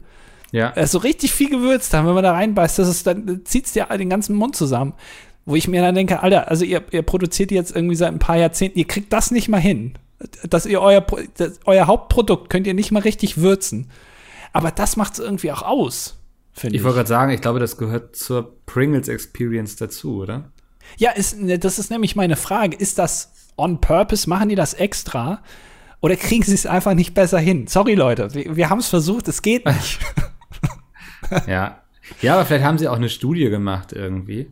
[0.52, 0.72] ja.
[0.76, 3.66] Es ist so richtig viel Gewürz da, wenn man da reinbeißt, das ist, dann zieht
[3.66, 4.94] es dir den ganzen Mund zusammen.
[5.44, 8.36] Wo ich mir dann denke, Alter, also ihr, ihr produziert jetzt irgendwie seit ein paar
[8.36, 9.94] Jahrzehnten, ihr kriegt das nicht mal hin.
[10.48, 11.04] Dass ihr euer,
[11.36, 13.90] das, euer Hauptprodukt könnt ihr nicht mal richtig würzen.
[14.52, 16.16] Aber das macht es irgendwie auch aus,
[16.56, 16.80] finde ich.
[16.80, 20.52] Ich wollte gerade sagen, ich glaube, das gehört zur Pringles Experience dazu, oder?
[20.96, 22.76] Ja, ist, ne, das ist nämlich meine Frage.
[22.76, 24.28] Ist das on purpose?
[24.28, 25.42] Machen die das extra?
[26.00, 27.66] Oder kriegen sie es einfach nicht besser hin?
[27.66, 30.00] Sorry, Leute, wir, wir haben es versucht, es geht nicht.
[31.48, 31.82] Ja.
[32.22, 34.48] Ja, aber vielleicht haben sie auch eine Studie gemacht irgendwie,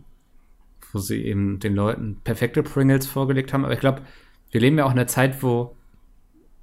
[0.92, 3.64] wo sie eben den Leuten perfekte Pringles vorgelegt haben.
[3.64, 4.02] Aber ich glaube,
[4.50, 5.76] wir leben ja auch in einer Zeit, wo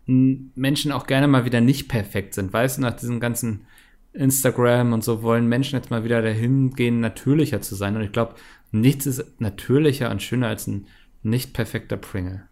[0.05, 2.51] Menschen auch gerne mal wieder nicht perfekt sind.
[2.51, 3.67] Weißt du, nach diesem ganzen
[4.13, 7.95] Instagram und so wollen Menschen jetzt mal wieder dahin gehen, natürlicher zu sein.
[7.95, 8.35] Und ich glaube,
[8.71, 10.87] nichts ist natürlicher und schöner als ein
[11.23, 12.43] nicht perfekter Pringle.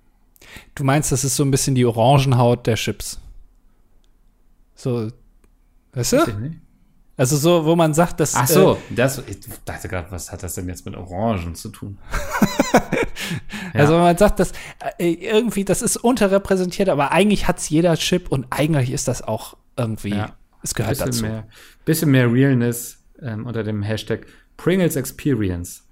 [0.75, 3.19] Du meinst, das ist so ein bisschen die Orangenhaut der Chips.
[4.75, 5.11] So,
[5.93, 6.51] weißt Weiß du?
[7.17, 10.55] Also so, wo man sagt, dass Ach so, das, ich dachte gerade, was hat das
[10.55, 11.97] denn jetzt mit Orangen zu tun?
[13.73, 14.53] Äh, also wenn man sagt, dass
[14.97, 19.57] äh, irgendwie das ist unterrepräsentiert, aber eigentlich hat's jeder Chip und eigentlich ist das auch
[19.75, 20.33] irgendwie, Ja.
[20.63, 21.23] Es gehört bisschen dazu.
[21.25, 21.47] Mehr,
[21.85, 24.25] bisschen mehr Realness ähm, unter dem Hashtag
[24.57, 25.85] Pringles Experience.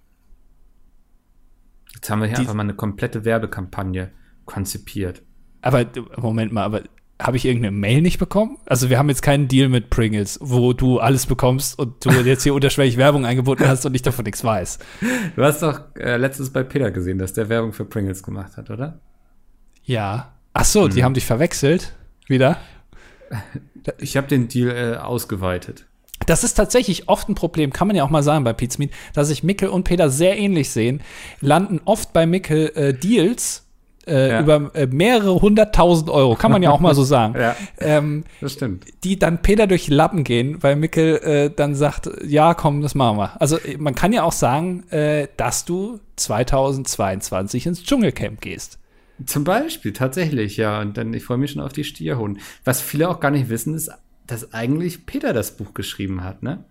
[1.95, 4.11] Jetzt haben wir hier Die- einfach mal eine komplette Werbekampagne
[4.45, 5.24] konzipiert.
[5.61, 5.86] Aber
[6.18, 6.84] Moment mal, aber
[7.20, 8.57] habe ich irgendeine Mail nicht bekommen?
[8.68, 12.43] Also wir haben jetzt keinen Deal mit Pringles, wo du alles bekommst und du jetzt
[12.43, 14.78] hier unterschwellig Werbung eingebunden hast und ich davon nichts weiß.
[15.36, 18.70] Du hast doch äh, letztens bei Peter gesehen, dass der Werbung für Pringles gemacht hat,
[18.70, 18.99] oder?
[19.84, 20.36] Ja.
[20.53, 21.95] Ach so, die haben dich verwechselt.
[22.28, 22.57] Wieder.
[23.99, 25.86] Ich habe den Deal äh, ausgeweitet.
[26.25, 29.28] Das ist tatsächlich oft ein Problem, kann man ja auch mal sagen bei Pizmeet, dass
[29.30, 31.01] sich Mickel und Peter sehr ähnlich sehen,
[31.41, 33.63] landen oft bei Mickel äh, Deals
[34.07, 34.39] äh, Ja.
[34.41, 37.36] über äh, mehrere hunderttausend Euro, kann man ja auch mal so sagen.
[37.39, 37.55] Ja.
[37.80, 38.86] ähm, Das stimmt.
[39.03, 43.17] die dann Peter durch Lappen gehen, weil Mickel äh, dann sagt, ja, komm, das machen
[43.19, 43.39] wir.
[43.41, 48.80] Also äh, man kann ja auch sagen, äh, dass du 2022 ins Dschungelcamp gehst.
[49.26, 50.80] Zum Beispiel, tatsächlich, ja.
[50.82, 52.41] Und dann, ich freue mich schon auf die Stierhunden.
[52.63, 53.89] Was viele auch gar nicht wissen, ist,
[54.28, 56.63] dass eigentlich Peter das Buch geschrieben hat, ne?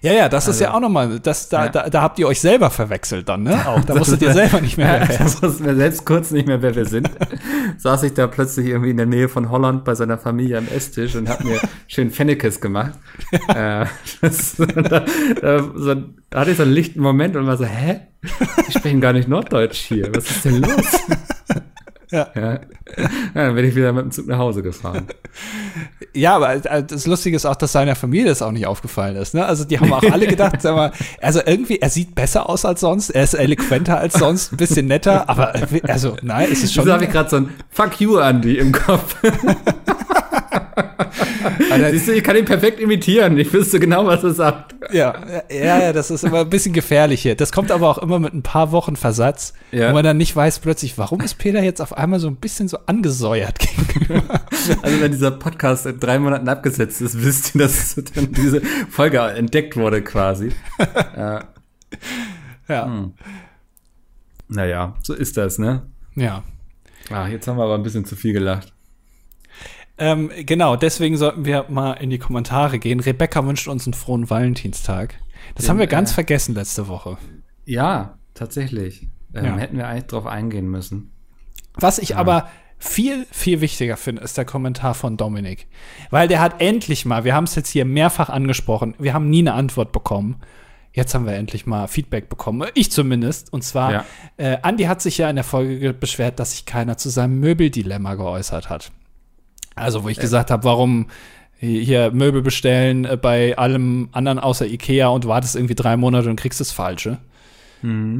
[0.00, 1.70] Ja, ja, das ist Also- ja auch nochmal, das, da, Ja.
[1.70, 3.68] da, da habt ihr euch selber verwechselt dann, ne?
[3.68, 5.42] Auch, da wusstet ihr selber nicht mehr, wer Ja, da ist.
[5.42, 7.10] wussten wir selbst kurz nicht mehr, wer wir sind.
[7.76, 11.14] Saß ich da plötzlich irgendwie in der Nähe von Holland bei seiner Familie am Esstisch
[11.14, 12.98] und hab mir schön Fennekes gemacht.
[13.48, 13.84] äh,
[14.22, 15.04] das, da,
[15.42, 15.94] da, so,
[16.30, 18.00] da hatte ich so einen lichten Moment und war so, hä?
[18.66, 20.10] Die sprechen gar nicht Norddeutsch hier.
[20.14, 20.86] Was ist denn los?
[22.10, 22.28] Ja.
[22.34, 22.60] ja.
[23.34, 25.06] Dann bin ich wieder mit dem Zug nach Hause gefahren.
[26.14, 29.34] Ja, aber äh, das Lustige ist auch, dass seiner Familie das auch nicht aufgefallen ist.
[29.34, 29.44] Ne?
[29.44, 32.80] Also die haben auch alle gedacht, sag mal, also irgendwie, er sieht besser aus als
[32.80, 36.72] sonst, er ist eloquenter als sonst, ein bisschen netter, aber äh, also nein, es ist
[36.72, 36.84] schon.
[36.84, 39.14] Wieso habe ich gerade so ein Fuck you, Andy im Kopf?
[41.90, 43.36] Siehst du, ich kann ihn perfekt imitieren.
[43.38, 44.74] Ich wüsste genau, was er sagt.
[44.92, 45.14] ja,
[45.50, 47.34] ja, ja, das ist immer ein bisschen gefährlich hier.
[47.36, 49.90] Das kommt aber auch immer mit ein paar Wochen Versatz, Ja.
[49.90, 52.68] wo man dann nicht weiß plötzlich, warum ist Peter jetzt auf einmal so ein bisschen
[52.68, 54.40] so angesäuert gegenüber.
[54.82, 59.20] Also wenn dieser Podcast in drei Monaten abgesetzt ist, wisst ihr, dass dann diese Folge
[59.20, 60.50] entdeckt wurde quasi.
[61.16, 61.38] äh,
[62.68, 63.12] Ja, Hm.
[64.48, 65.82] naja, so ist das, ne?
[66.16, 66.42] ja.
[67.10, 68.72] Ah, jetzt haben wir aber ein bisschen zu viel gelacht.
[69.98, 73.00] Ähm, genau, deswegen sollten wir mal in die Kommentare gehen.
[73.00, 75.14] Rebecca wünscht uns einen frohen Valentinstag.
[75.54, 77.16] Das Den, haben wir ganz äh, vergessen letzte Woche.
[77.64, 79.08] Ja, tatsächlich.
[79.34, 79.56] Ähm, Ja.
[79.56, 81.12] Hätten wir eigentlich drauf eingehen müssen.
[81.74, 85.66] Was ich aber viel, viel wichtiger finde, ist der Kommentar von Dominik.
[86.10, 89.40] Weil der hat endlich mal, wir haben es jetzt hier mehrfach angesprochen, wir haben nie
[89.40, 90.36] eine Antwort bekommen.
[90.92, 92.68] Jetzt haben wir endlich mal Feedback bekommen.
[92.74, 93.52] Ich zumindest.
[93.52, 94.04] Und zwar, Ja.
[94.38, 97.38] äh, Andi hat sich ja in der Folge ge- beschwert, dass sich keiner zu seinem
[97.40, 98.90] Möbeldilemma geäußert hat.
[99.76, 101.06] Also, wo ich gesagt habe, warum
[101.58, 106.36] hier Möbel bestellen äh, bei allem anderen außer Ikea und wartest irgendwie drei Monate und
[106.36, 107.18] kriegst das Falsche.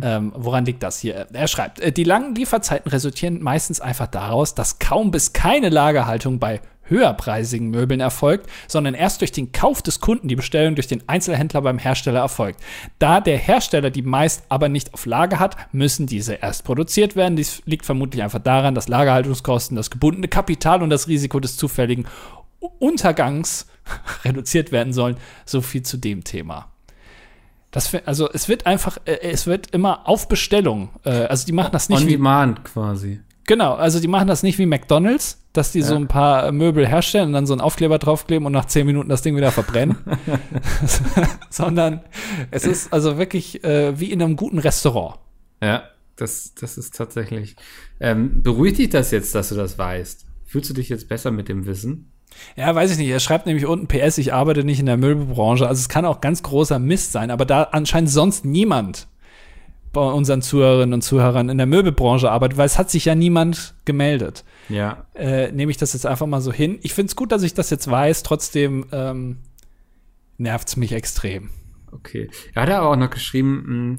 [0.02, 1.26] Ähm, woran liegt das hier?
[1.32, 6.38] Er schreibt, äh, die langen Lieferzeiten resultieren meistens einfach daraus, dass kaum bis keine Lagerhaltung
[6.38, 11.08] bei höherpreisigen Möbeln erfolgt, sondern erst durch den Kauf des Kunden die Bestellung durch den
[11.08, 12.60] Einzelhändler beim Hersteller erfolgt.
[12.98, 17.36] Da der Hersteller die meist aber nicht auf Lager hat, müssen diese erst produziert werden.
[17.36, 22.06] Dies liegt vermutlich einfach daran, dass Lagerhaltungskosten, das gebundene Kapital und das Risiko des zufälligen
[22.78, 23.66] Untergangs
[24.24, 25.16] reduziert werden sollen.
[25.44, 26.68] So viel zu dem Thema.
[27.70, 30.90] Das, also es wird einfach, äh, es wird immer auf Bestellung.
[31.04, 33.20] Äh, also die machen das nicht On wie, demand quasi.
[33.46, 36.00] Genau, also die machen das nicht wie McDonalds, dass die so Ja.
[36.00, 39.22] ein paar Möbel herstellen und dann so einen Aufkleber draufkleben und nach zehn Minuten das
[39.22, 39.96] Ding wieder verbrennen.
[41.50, 42.00] Sondern
[42.50, 45.18] es ist also wirklich äh, wie in einem guten Restaurant.
[45.62, 45.84] Ja,
[46.16, 47.56] das, das ist tatsächlich.
[48.00, 50.24] Ähm, beruhigt dich das jetzt, dass du das weißt?
[50.46, 52.12] Fühlst du dich jetzt besser mit dem Wissen?
[52.56, 53.08] Ja, weiß ich nicht.
[53.08, 55.66] Er schreibt nämlich unten PS, ich arbeite nicht in der Möbelbranche.
[55.66, 59.08] Also es kann auch ganz großer Mist sein, aber da anscheinend sonst niemand
[59.96, 63.74] bei unseren Zuhörerinnen und Zuhörern in der Möbelbranche arbeitet, weil es hat sich ja niemand
[63.86, 64.44] gemeldet.
[64.68, 65.06] Ja.
[65.14, 66.78] Äh, nehme ich das jetzt einfach mal so hin.
[66.82, 69.38] Ich finde es gut, dass ich das jetzt weiß, trotzdem ähm,
[70.36, 71.48] nervt es mich extrem.
[71.92, 72.28] Okay.
[72.52, 73.98] Er hat aber auch noch geschrieben,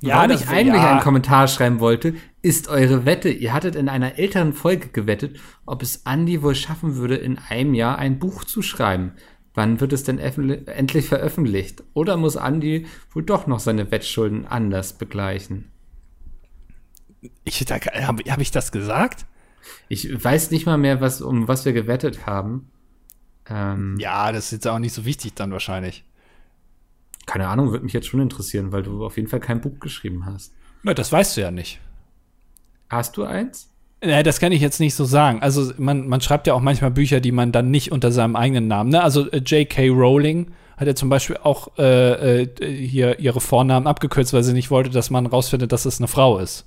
[0.00, 0.92] Ja, warum ich eigentlich ja.
[0.92, 3.28] einen Kommentar schreiben wollte, ist eure Wette.
[3.28, 7.74] Ihr hattet in einer älteren Folge gewettet, ob es Andy wohl schaffen würde, in einem
[7.74, 9.12] Jahr ein Buch zu schreiben.
[9.54, 11.82] Wann wird es denn endlich veröffentlicht?
[11.92, 15.70] Oder muss Andy wohl doch noch seine Wettschulden anders begleichen?
[17.44, 19.26] Ich, da, Habe hab ich das gesagt?
[19.88, 22.70] Ich weiß nicht mal mehr, was, um was wir gewettet haben.
[23.48, 26.04] Ähm, Ja, das ist jetzt auch nicht so wichtig dann wahrscheinlich.
[27.26, 30.26] Keine Ahnung, würde mich jetzt schon interessieren, weil du auf jeden Fall kein Buch geschrieben
[30.26, 30.54] hast.
[30.82, 31.80] Na, das weißt du ja nicht.
[32.88, 33.69] Hast du eins?
[34.02, 35.42] Nee, das kann ich jetzt nicht so sagen.
[35.42, 38.66] Also man, man schreibt ja auch manchmal Bücher, die man dann nicht unter seinem eigenen
[38.66, 39.02] Namen, ne?
[39.02, 39.88] Also äh, J.K.
[39.88, 44.70] Rowling hat ja zum Beispiel auch äh, äh, hier ihre Vornamen abgekürzt, weil sie nicht
[44.70, 46.66] wollte, dass man rausfindet, dass es eine Frau ist.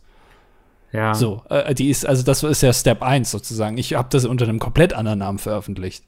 [0.91, 1.15] Ja.
[1.15, 3.79] So, äh, die ist, also das ist ja Step 1 sozusagen.
[3.79, 6.03] Ich habe das unter einem komplett anderen Namen veröffentlicht.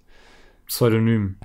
[0.68, 1.38] Pseudonym.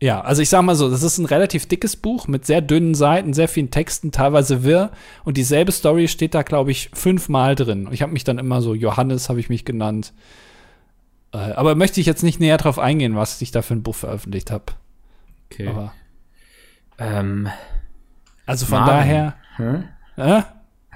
[0.00, 2.94] Ja, also ich sag mal so, das ist ein relativ dickes Buch mit sehr dünnen
[2.94, 4.90] Seiten, sehr vielen Texten, teilweise wirr.
[5.24, 7.88] Und dieselbe Story steht da, glaube ich, fünfmal drin.
[7.92, 10.12] Ich habe mich dann immer so, Johannes habe ich mich genannt.
[11.32, 13.94] Äh, aber möchte ich jetzt nicht näher drauf eingehen, was ich da für ein Buch
[13.94, 14.64] veröffentlicht habe.
[15.50, 15.68] Okay.
[15.68, 15.92] Aber
[16.98, 17.48] Ähm,
[18.44, 18.96] also von Marvin.
[18.96, 19.82] daher, hä?
[20.16, 20.42] äh?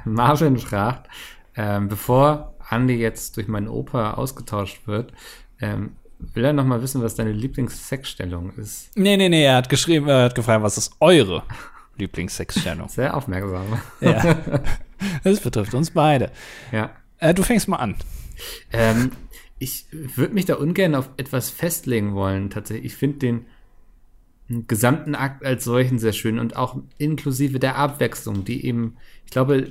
[0.05, 1.09] Marvin fragt,
[1.57, 5.13] ähm, bevor Andy jetzt durch meinen Opa ausgetauscht wird,
[5.61, 5.97] ähm,
[6.35, 8.91] will er noch mal wissen, was deine Lieblingssexstellung ist.
[8.97, 11.43] Nee, nee, nee, er hat geschrieben, er hat gefragt, was ist eure
[11.97, 12.89] Lieblingssexstellung?
[12.91, 13.81] Sehr aufmerksam.
[14.01, 14.39] ja.
[15.25, 16.31] Das betrifft uns beide.
[16.73, 16.91] ja.
[17.21, 17.97] Äh, du fängst mal an.
[18.71, 19.13] Ähm,
[19.59, 22.93] ich würde mich da ungern auf etwas festlegen wollen, tatsächlich.
[22.93, 23.47] Ich finde den
[24.67, 29.69] gesamten Akt als solchen sehr schön und auch inklusive der Abwechslung, die eben, ich glaube,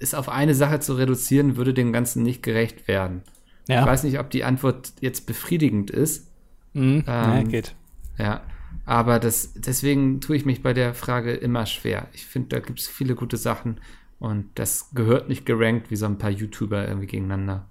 [0.00, 3.22] es auf eine Sache zu reduzieren, würde dem Ganzen nicht gerecht werden.
[3.68, 6.28] Ja, Ich weiß nicht, ob die Antwort jetzt befriedigend ist.
[6.72, 7.04] mhm.
[7.06, 7.74] ja ähm, geht.
[8.18, 8.40] Ja,
[8.84, 12.08] aber das, deswegen tue ich mich bei der Frage immer schwer.
[12.12, 13.80] Ich finde, da gibt es viele gute Sachen
[14.18, 17.66] und das gehört nicht gerankt wie so ein paar YouTuber irgendwie gegeneinander.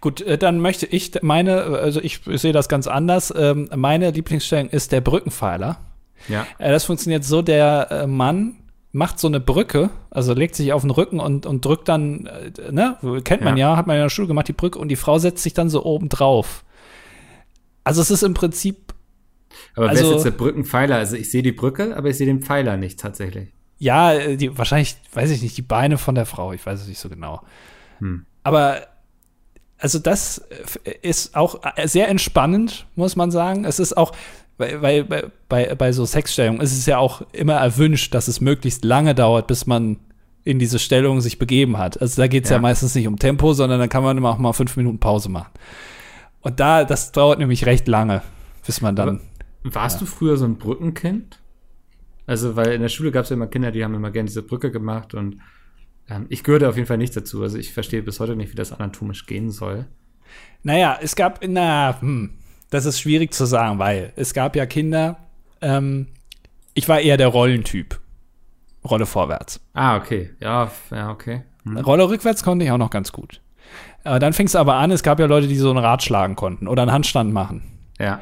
[0.00, 3.32] Gut, äh, dann möchte ich meine, also ich sehe das ganz anders.
[3.36, 5.80] Ähm, meine Lieblingsstellung ist der Brückenpfeiler.
[6.28, 8.56] Ja, Äh, das funktioniert so, der äh, Mann
[8.96, 12.72] macht so eine Brücke, also legt sich auf den Rücken und, und drückt dann, äh,
[12.72, 13.76] ne, kennt man ja.
[13.76, 15.68] hat man ja in der Schule gemacht, die Brücke und die Frau setzt sich dann
[15.68, 16.64] so oben drauf.
[17.84, 18.94] Also es ist im Prinzip,
[19.74, 20.96] aber wer Also- ist jetzt der Brückenpfeiler?
[20.96, 23.50] Also ich sehe die Brücke, aber ich sehe den Pfeiler nicht tatsächlich.
[23.78, 26.88] ja, äh, die, wahrscheinlich, weiß ich nicht, die Beine von der Frau, ich weiß es
[26.88, 27.42] nicht so genau.
[27.98, 28.24] Hm.
[28.44, 28.78] Aber
[29.78, 30.38] also das
[30.84, 33.66] äh, ist auch sehr entspannend, muss man sagen.
[33.66, 34.12] Es ist auch,
[34.58, 38.84] weil, weil bei- bei, so Sexstellungen ist es ja auch immer erwünscht, dass es möglichst
[38.84, 39.98] lange dauert, bis man
[40.44, 42.00] in diese Stellung sich begeben hat.
[42.00, 42.56] Also da geht es ja.
[42.56, 42.62] Ja.
[42.62, 45.50] meistens nicht um Tempo, sondern dann kann man immer auch mal fünf Minuten Pause machen.
[46.40, 48.22] Und da, das dauert nämlich recht lange,
[48.64, 49.20] bis man dann.
[49.64, 51.40] Warst du früher so ein Brückenkind?
[52.26, 54.42] Also, weil in der Schule gab es ja immer Kinder, die haben immer gerne diese
[54.42, 55.38] Brücke gemacht und
[56.08, 57.42] ähm, ich gehörte auf jeden Fall nicht dazu.
[57.42, 59.86] Also ich verstehe bis heute nicht, wie das anatomisch gehen soll.
[60.62, 62.30] Naja, es gab, na, hm,
[62.70, 65.16] das ist schwierig zu sagen, weil es gab ja Kinder,
[65.60, 66.08] ähm,
[66.74, 68.00] ich war eher der Rollentyp.
[68.84, 69.60] Rolle vorwärts.
[69.74, 70.30] Ah, okay.
[70.40, 71.42] Ja, ja, okay.
[71.64, 71.78] Hm.
[71.78, 73.40] Rolle rückwärts konnte ich auch noch ganz gut.
[74.04, 76.36] Äh, dann fing es aber an, es gab ja Leute, die so ein Rad schlagen
[76.36, 77.62] konnten oder einen Handstand machen.
[77.98, 78.20] Ja.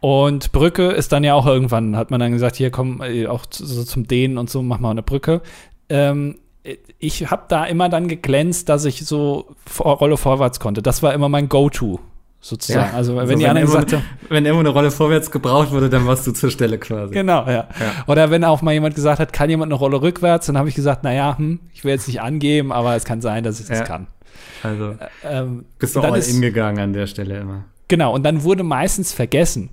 [0.00, 3.44] Und Brücke ist dann ja auch irgendwann, hat man dann gesagt, hier komm, äh, auch
[3.50, 5.42] so zum Dehnen und so, mach mal eine Brücke.
[5.88, 6.38] Ähm,
[6.98, 10.82] ich habe da immer dann geglänzt, dass ich so Rolle vorwärts konnte.
[10.82, 12.00] Das war immer mein Go-To
[12.40, 12.90] sozusagen.
[12.90, 12.96] Ja.
[12.96, 15.88] Also wenn also die wenn anderen gesagt haben, wenn irgendwo eine Rolle vorwärts gebraucht wurde,
[15.88, 17.14] dann warst du zur Stelle quasi.
[17.14, 17.52] Genau, ja.
[17.52, 17.68] ja.
[18.06, 20.74] Oder wenn auch mal jemand gesagt hat, kann jemand eine Rolle rückwärts, dann habe ich
[20.74, 23.80] gesagt, naja, hm, ich will jetzt nicht angeben, aber es kann sein, dass ich das
[23.80, 23.84] ja.
[23.84, 24.06] kann.
[24.62, 27.64] Also ähm, bist du all in gegangen an der Stelle immer.
[27.88, 29.70] Genau, und dann wurde meistens vergessen,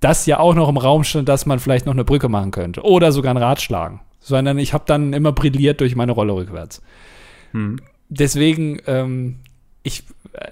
[0.00, 2.82] dass ja auch noch im Raum stand, dass man vielleicht noch eine Brücke machen könnte
[2.82, 4.00] oder sogar ein Rad schlagen.
[4.20, 6.82] Sondern ich habe dann immer brilliert durch meine Rolle rückwärts.
[7.52, 7.78] Hm.
[8.08, 9.36] Deswegen, ähm,
[9.82, 10.04] ich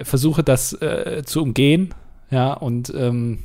[0.02, 1.94] versuche das äh, zu umgehen,
[2.30, 3.44] ja, und ähm,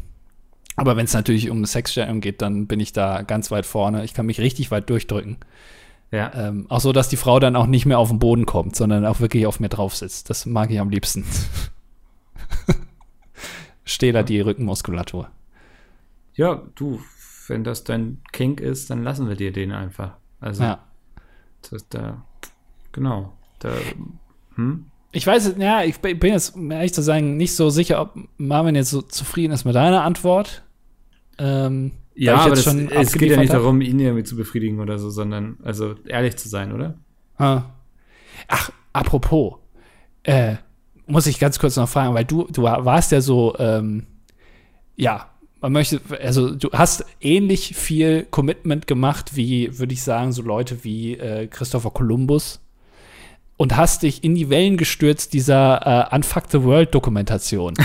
[0.76, 4.06] aber wenn es natürlich um Sexstellung geht, dann bin ich da ganz weit vorne.
[4.06, 5.38] Ich kann mich richtig weit durchdrücken.
[6.10, 6.34] Ja.
[6.34, 9.06] Ähm, auch so, dass die Frau dann auch nicht mehr auf den Boden kommt, sondern
[9.06, 10.30] auch wirklich auf mir drauf sitzt.
[10.30, 11.26] Das mag ich am liebsten.
[13.84, 15.30] Steht da die Rückenmuskulatur.
[16.34, 17.02] Ja, du,
[17.48, 20.14] wenn das dein Kink ist, dann lassen wir dir den einfach.
[20.40, 20.84] Also, ja.
[21.70, 22.24] das da,
[22.94, 23.38] genau.
[23.60, 23.74] Da,
[24.56, 24.86] hm?
[25.12, 28.76] Ich weiß, ja, ich bin jetzt, um ehrlich zu sagen, nicht so sicher, ob Marvin
[28.76, 30.64] jetzt so zufrieden ist mit deiner Antwort.
[31.40, 33.62] Ähm, ja, aber das, es geht ja nicht hab.
[33.62, 36.96] darum, ihn irgendwie zu befriedigen oder so, sondern also ehrlich zu sein, oder?
[37.38, 37.64] Ah.
[38.48, 39.56] Ach, apropos,
[40.24, 40.56] äh,
[41.08, 44.06] muss ich ganz kurz noch fragen, weil du, du warst ja so, ähm,
[44.96, 45.30] ja,
[45.62, 50.84] man möchte, also du hast ähnlich viel Commitment gemacht wie, würde ich sagen, so Leute
[50.84, 52.60] wie äh, Christopher Columbus
[53.60, 57.74] und hast dich in die Wellen gestürzt dieser äh, Unfuck the World Dokumentation.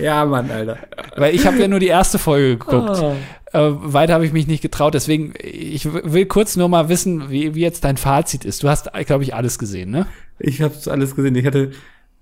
[0.00, 0.78] ja, Mann, Alter.
[1.16, 2.98] Weil ich habe ja nur die erste Folge geguckt.
[2.98, 3.14] Oh.
[3.52, 4.94] Äh, weiter habe ich mich nicht getraut.
[4.94, 8.62] Deswegen, ich will kurz nur mal wissen, wie, wie jetzt dein Fazit ist.
[8.62, 10.06] Du hast, glaube ich, alles gesehen, ne?
[10.38, 11.34] Ich habe alles gesehen.
[11.34, 11.72] Ich hatte,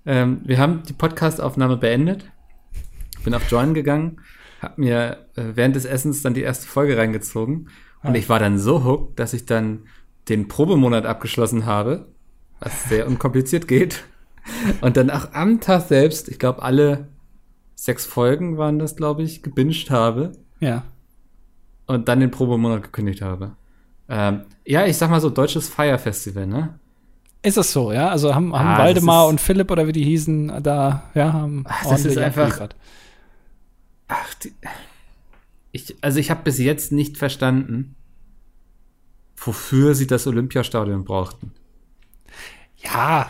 [0.05, 2.29] ähm, wir haben die Podcastaufnahme beendet.
[3.23, 4.19] Bin auf Join gegangen,
[4.61, 7.69] habe mir äh, während des Essens dann die erste Folge reingezogen.
[8.03, 8.15] Und ah.
[8.15, 9.83] ich war dann so hooked, dass ich dann
[10.29, 12.07] den Probemonat abgeschlossen habe,
[12.59, 14.03] was sehr unkompliziert geht.
[14.81, 17.07] Und dann auch am Tag selbst, ich glaube, alle
[17.75, 20.31] sechs Folgen waren das, glaube ich, gebinged habe.
[20.59, 20.83] Ja.
[21.87, 23.55] Und dann den Probemonat gekündigt habe.
[24.07, 26.79] Ähm, ja, ich sag mal so, deutsches Feierfestival, ne?
[27.41, 28.09] Ist es so, ja?
[28.09, 31.85] Also haben, haben ah, Waldemar und Philipp oder wie die hießen, da, ja, haben ach,
[31.87, 32.69] das ist einfach.
[34.07, 34.53] Ach, die,
[35.71, 37.95] ich, also ich habe bis jetzt nicht verstanden,
[39.37, 41.51] wofür sie das Olympiastadion brauchten.
[42.77, 43.29] Ja.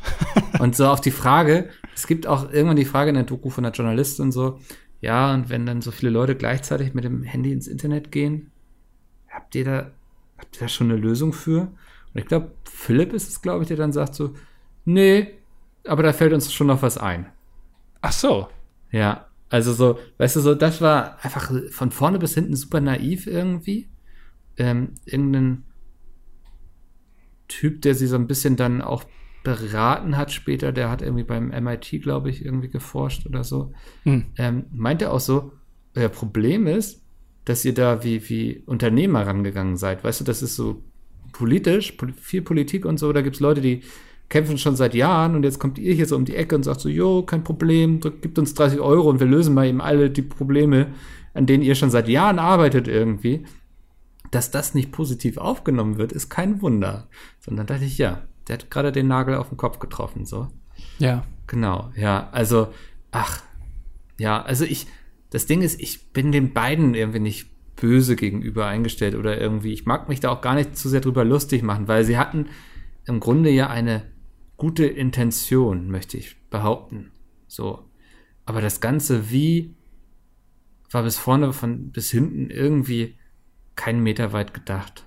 [0.58, 3.64] und so auf die Frage, es gibt auch irgendwann die Frage in der Doku von
[3.64, 4.60] der Journalistin und so,
[5.00, 8.50] ja, und wenn dann so viele Leute gleichzeitig mit dem Handy ins Internet gehen,
[9.28, 9.90] habt ihr da,
[10.38, 11.60] habt ihr da schon eine Lösung für?
[11.60, 14.34] Und ich glaube, Philipp ist es, glaube ich, der dann sagt so,
[14.84, 15.34] nee,
[15.86, 17.26] aber da fällt uns schon noch was ein.
[18.00, 18.48] Ach so.
[18.90, 23.26] Ja, also so, weißt du, so, das war einfach von vorne bis hinten super naiv
[23.26, 23.88] irgendwie
[24.58, 25.64] ähm, irgendein
[27.48, 29.04] Typ, der sie so ein bisschen dann auch
[29.44, 34.24] beraten hat später, der hat irgendwie beim MIT, glaube ich, irgendwie geforscht oder so, hm.
[34.38, 35.52] ähm, meinte auch so,
[35.94, 37.04] euer Problem ist,
[37.44, 40.02] dass ihr da wie, wie Unternehmer rangegangen seid.
[40.02, 40.82] Weißt du, das ist so
[41.32, 43.82] politisch, viel Politik und so, da gibt es Leute, die
[44.28, 46.80] kämpfen schon seit Jahren und jetzt kommt ihr hier so um die Ecke und sagt
[46.80, 50.22] so, jo, kein Problem, gibt uns 30 Euro und wir lösen mal eben alle die
[50.22, 50.88] Probleme,
[51.34, 53.44] an denen ihr schon seit Jahren arbeitet irgendwie
[54.30, 57.08] dass das nicht positiv aufgenommen wird, ist kein Wunder.
[57.40, 60.48] Sondern dachte ich, ja, der hat gerade den Nagel auf den Kopf getroffen, so.
[60.98, 61.24] Ja.
[61.46, 62.28] Genau, ja.
[62.30, 62.68] Also,
[63.10, 63.42] ach,
[64.18, 64.86] ja, also ich,
[65.30, 69.84] das Ding ist, ich bin den beiden irgendwie nicht böse gegenüber eingestellt oder irgendwie, ich
[69.84, 72.46] mag mich da auch gar nicht zu sehr drüber lustig machen, weil sie hatten
[73.04, 74.02] im Grunde ja eine
[74.56, 77.12] gute Intention, möchte ich behaupten.
[77.46, 77.84] So.
[78.46, 79.74] Aber das Ganze wie
[80.90, 83.18] war bis vorne von bis hinten irgendwie
[83.76, 85.06] keinen Meter weit gedacht.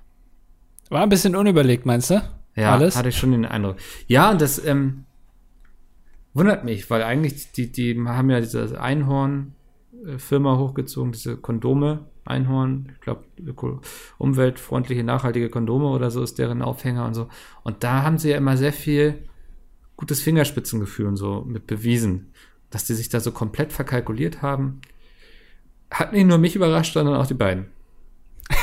[0.90, 2.22] War ein bisschen unüberlegt, meinst du?
[2.56, 2.96] Ja, Alles?
[2.96, 3.78] hatte ich schon den Eindruck.
[4.08, 5.06] Ja, und das ähm,
[6.34, 13.02] wundert mich, weil eigentlich die, die haben ja diese Einhorn-Firma hochgezogen, diese Kondome, Einhorn, ich
[13.02, 13.26] glaube,
[14.18, 17.28] umweltfreundliche, nachhaltige Kondome oder so ist deren Aufhänger und so.
[17.64, 19.24] Und da haben sie ja immer sehr viel
[19.98, 22.32] gutes Fingerspitzengefühl und so mit bewiesen,
[22.70, 24.82] dass die sich da so komplett verkalkuliert haben.
[25.92, 27.66] Hat nicht nur mich überrascht, sondern auch die beiden.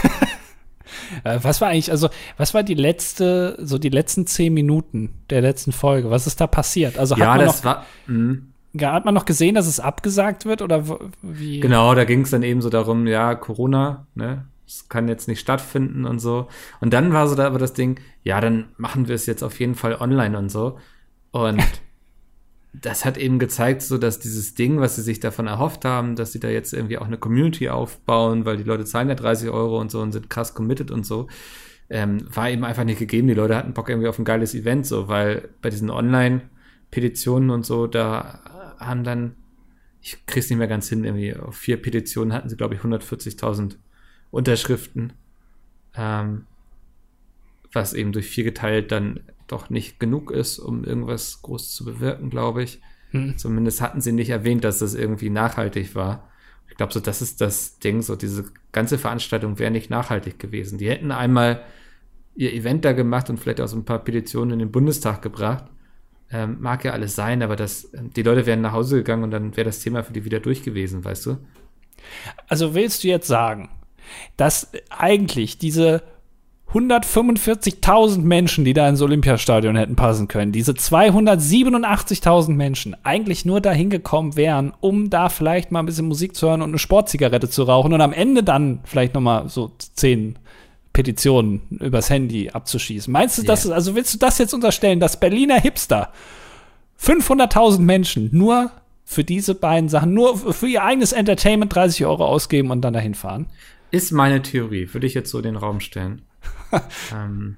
[1.25, 5.41] Äh, was war eigentlich, also, was war die letzte, so die letzten zehn Minuten der
[5.41, 6.11] letzten Folge?
[6.11, 6.99] Was ist da passiert?
[6.99, 7.87] Also, hat ja, man das noch, war.
[8.07, 8.39] Mh.
[8.83, 10.85] hat man noch gesehen, dass es abgesagt wird oder
[11.23, 11.61] wie?
[11.61, 14.47] Genau, da ging es dann eben so darum, ja, Corona, ne?
[14.67, 16.49] Es kann jetzt nicht stattfinden und so.
[16.81, 19.61] Und dann war so da aber das Ding, ja, dann machen wir es jetzt auf
[19.61, 20.79] jeden Fall online und so.
[21.31, 21.63] Und
[22.81, 26.33] das hat eben gezeigt, so dass dieses Ding, was sie sich davon erhofft haben, dass
[26.33, 29.81] sie da jetzt irgendwie auch eine Community aufbauen, weil die Leute zahlen ja 30 Euro
[29.81, 31.29] und so und sind krass committed und so,
[31.89, 33.29] ähm, war eben einfach nicht gegeben.
[33.29, 37.65] Die Leute hatten Bock irgendwie auf ein geiles Event, so, weil bei diesen Online-Petitionen und
[37.65, 39.37] so, da haben dann,
[40.03, 43.77] ich krieg's nicht mehr ganz hin, irgendwie auf vier Petitionen hatten sie, glaube ich, 140.000
[44.31, 45.13] Unterschriften,
[45.95, 46.47] ähm,
[47.73, 52.31] was eben durch vier geteilt dann doch nicht genug ist, um irgendwas groß zu bewirken,
[52.31, 52.81] glaube ich.
[53.11, 53.37] Hm.
[53.39, 56.29] Zumindest hatten sie nicht erwähnt, dass das irgendwie nachhaltig war.
[56.69, 60.79] Ich glaube, so das ist das Ding, so diese ganze Veranstaltung wäre nicht nachhaltig gewesen.
[60.79, 61.63] Die hätten einmal
[62.35, 65.65] ihr Event da gemacht und vielleicht auch so ein paar Petitionen in den Bundestag gebracht.
[66.31, 69.31] Ähm, mag ja alles sein, aber das, ähm, die Leute wären nach Hause gegangen und
[69.31, 71.39] dann wäre das Thema für die wieder durch gewesen, weißt du?
[72.49, 73.71] Also willst du jetzt sagen,
[74.37, 76.03] dass eigentlich diese
[76.73, 83.89] 145.000 Menschen, die da ins Olympiastadion hätten passen können, diese 287.000 Menschen eigentlich nur dahin
[83.89, 87.63] gekommen wären, um da vielleicht mal ein bisschen Musik zu hören und eine Sportzigarette zu
[87.63, 90.39] rauchen und am Ende dann vielleicht noch mal so zehn
[90.93, 93.13] Petitionen übers Handy abzuschießen.
[93.13, 93.49] Meinst du, Ja.
[93.49, 96.11] das, also willst du das jetzt unterstellen, dass Berliner Hipster
[97.01, 98.71] 500.000 Menschen nur
[99.05, 103.15] für diese beiden Sachen, nur für ihr eigenes Entertainment 30 Euro ausgeben und dann dahin
[103.15, 103.47] fahren?
[103.93, 106.23] Ist meine Theorie, würde ich jetzt so in den Raum stellen.
[107.15, 107.57] ähm,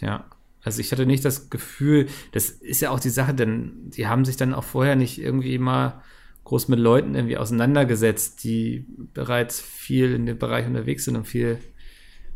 [0.00, 0.24] ja.
[0.64, 4.24] Also ich hatte nicht das Gefühl, das ist ja auch die Sache, denn die haben
[4.24, 6.02] sich dann auch vorher nicht irgendwie mal
[6.44, 11.58] groß mit Leuten irgendwie auseinandergesetzt, die bereits viel in dem Bereich unterwegs sind und viel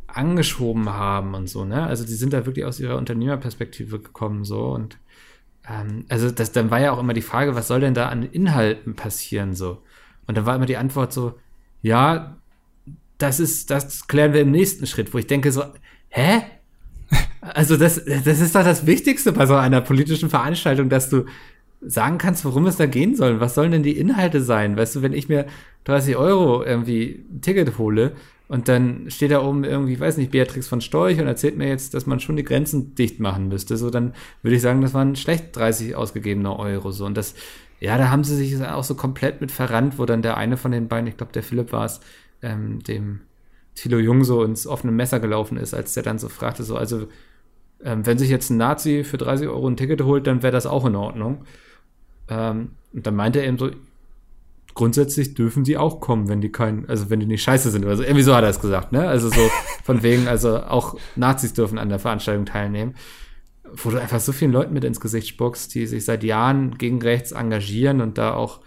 [0.07, 1.87] angeschoben haben und so, ne?
[1.87, 4.99] Also die sind da wirklich aus ihrer Unternehmerperspektive gekommen so und
[5.69, 8.23] ähm, also das, dann war ja auch immer die Frage, was soll denn da an
[8.23, 9.83] Inhalten passieren so?
[10.27, 11.39] Und dann war immer die Antwort so,
[11.83, 12.37] ja,
[13.19, 15.65] das ist, das klären wir im nächsten Schritt, wo ich denke so,
[16.17, 16.43] hä?
[17.41, 21.27] Also das, das ist doch das Wichtigste bei so einer politischen Veranstaltung, dass du
[21.81, 23.39] sagen kannst, worum es da gehen soll.
[23.39, 24.77] Was sollen denn die Inhalte sein?
[24.77, 25.47] Weißt du, wenn ich mir
[25.85, 28.13] 30 Euro irgendwie ein Ticket hole
[28.49, 31.95] und dann steht da oben irgendwie, weiß nicht, Beatrix von Storch und erzählt mir jetzt,
[31.95, 35.15] dass man schon die Grenzen dicht machen müsste, so dann würde ich sagen, das waren
[35.15, 36.91] schlecht 30 ausgegebene Euro.
[36.91, 37.35] So und das,
[37.79, 40.73] ja, da haben sie sich auch so komplett mit verrannt, wo dann der eine von
[40.73, 42.01] den beiden, ich glaube, der Philipp war es,
[42.43, 43.21] ähm, dem
[43.77, 47.07] Thilo Jung so ins offene Messer gelaufen ist, als der dann so fragte, so, also,
[47.85, 50.67] ähm, wenn sich jetzt ein Nazi für 30 Euro ein Ticket holt, dann wäre das
[50.67, 51.45] auch in Ordnung.
[52.29, 53.71] Ähm, und dann meinte er eben so,
[54.75, 57.97] grundsätzlich dürfen die auch kommen, wenn die kein, also wenn die nicht scheiße sind oder
[57.97, 58.03] so.
[58.03, 59.07] Irgendwie so hat er es gesagt, ne?
[59.07, 59.51] Also so
[59.85, 62.95] von wegen, also auch Nazis dürfen an der Veranstaltung teilnehmen.
[63.75, 67.03] Wo du einfach so vielen Leuten mit ins Gesicht spuckst, die sich seit Jahren gegen
[67.03, 68.61] rechts engagieren und da auch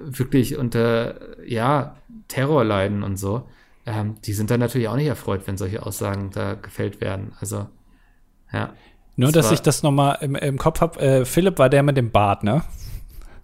[0.00, 3.48] wirklich unter, ja, Terror leiden und so.
[3.88, 7.32] Ähm, die sind dann natürlich auch nicht erfreut, wenn solche Aussagen da gefällt werden.
[7.40, 7.66] Also,
[8.52, 8.74] ja.
[9.16, 11.00] Nur, Das dass ich das noch mal im, im Kopf habe.
[11.00, 12.62] Äh, Philipp war der mit dem Bart, ne?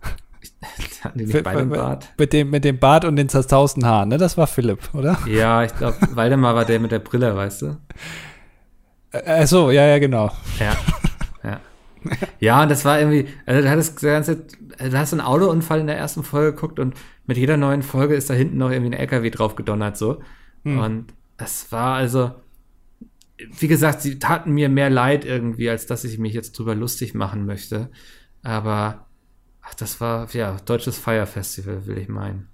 [1.03, 2.13] Hatten die nicht beide Bart?
[2.19, 4.19] Mit dem, mit dem Bart und den zerzausten Haaren, ne?
[4.19, 5.19] Das war Philipp, oder?
[5.27, 7.77] Ja, ich glaube, Waldemar war der mit der Brille, weißt du?
[9.13, 10.31] Ach so, ja, ja, genau.
[10.61, 10.77] Ja.
[11.43, 11.61] Ja.
[12.39, 14.45] Ja, und das war irgendwie, also du hattest die ganze
[14.79, 16.95] Zeit, du hast einen Autounfall in der ersten Folge geguckt und
[17.27, 20.21] mit jeder neuen Folge ist da hinten noch irgendwie ein LKW drauf gedonnert, so.
[20.65, 22.33] Und es war also,
[23.37, 27.15] wie gesagt, sie taten mir mehr leid irgendwie, als dass ich mich jetzt drüber lustig
[27.15, 27.91] machen möchte.
[28.43, 29.07] Aber,
[29.61, 32.49] ach, das war, ja, deutsches Fire Festival, will ich meinen.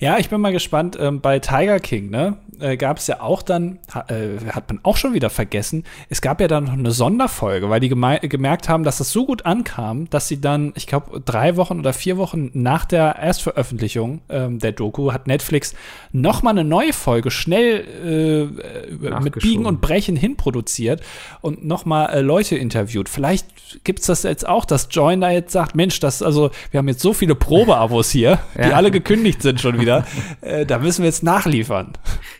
[0.00, 0.96] Ja, ich bin mal gespannt.
[1.00, 4.80] Ähm, bei Tiger King, ne, äh, gab es ja auch dann, ha, äh, hat man
[4.82, 8.84] auch schon wieder vergessen, es gab ja dann noch eine Sonderfolge, weil die gemerkt haben,
[8.84, 12.50] dass das so gut ankam, dass sie dann, ich glaube, drei Wochen oder vier Wochen
[12.54, 15.74] nach der Erstveröffentlichung ähm, der Doku hat Netflix
[16.12, 19.36] noch mal eine neue Folge schnell äh, äh, mit.
[19.38, 21.02] Biegen und Brechen hinproduziert
[21.40, 23.08] und noch mal äh, Leute interviewt.
[23.08, 23.46] Vielleicht
[23.84, 27.00] gibt's das jetzt auch, dass Join da jetzt sagt, Mensch, das also, wir haben jetzt
[27.02, 28.76] so viele Probeabos hier, die Ja.
[28.76, 30.06] alle gekündigt sind schon wieder.
[30.40, 31.92] äh, da müssen wir jetzt nachliefern.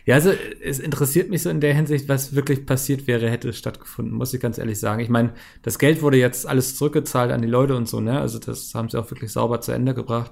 [0.05, 0.31] Ja, also
[0.63, 4.33] es interessiert mich so in der Hinsicht, was wirklich passiert wäre, hätte es stattgefunden, muss
[4.33, 5.01] ich ganz ehrlich sagen.
[5.01, 8.19] Ich meine, das Geld wurde jetzt alles zurückgezahlt an die Leute und so, ne?
[8.19, 10.31] Also das haben sie auch wirklich sauber zu Ende gebracht.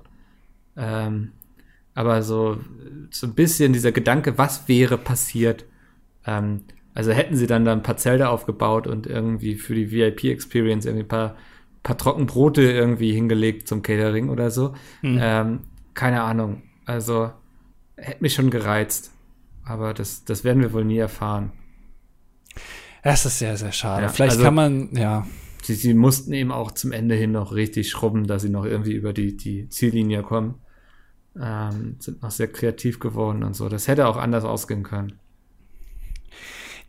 [0.78, 1.32] Ähm,
[1.94, 2.60] aber so,
[3.10, 5.66] so ein bisschen dieser Gedanke, was wäre passiert,
[6.26, 6.62] ähm,
[6.94, 11.04] also hätten sie dann da ein paar Zelte aufgebaut und irgendwie für die VIP-Experience irgendwie
[11.04, 11.36] ein paar,
[11.84, 14.74] paar Trockenbrote irgendwie hingelegt zum Catering oder so.
[15.04, 15.60] Ähm,
[15.94, 16.64] keine Ahnung.
[16.86, 17.32] Also
[17.98, 19.12] hätte mich schon gereizt.
[19.64, 21.52] Aber das, das werden wir wohl nie erfahren.
[23.02, 24.04] Es ist sehr, sehr schade.
[24.04, 25.26] Ja, Vielleicht also- kann man, ja.
[25.64, 28.94] Sie, sie mussten eben auch zum Ende hin noch richtig schrubben, dass sie noch irgendwie
[28.94, 30.56] über die, die Ziellinie kommen.
[31.40, 33.68] Ähm, sind noch sehr kreativ geworden und so.
[33.68, 35.14] Das hätte auch anders ausgehen können.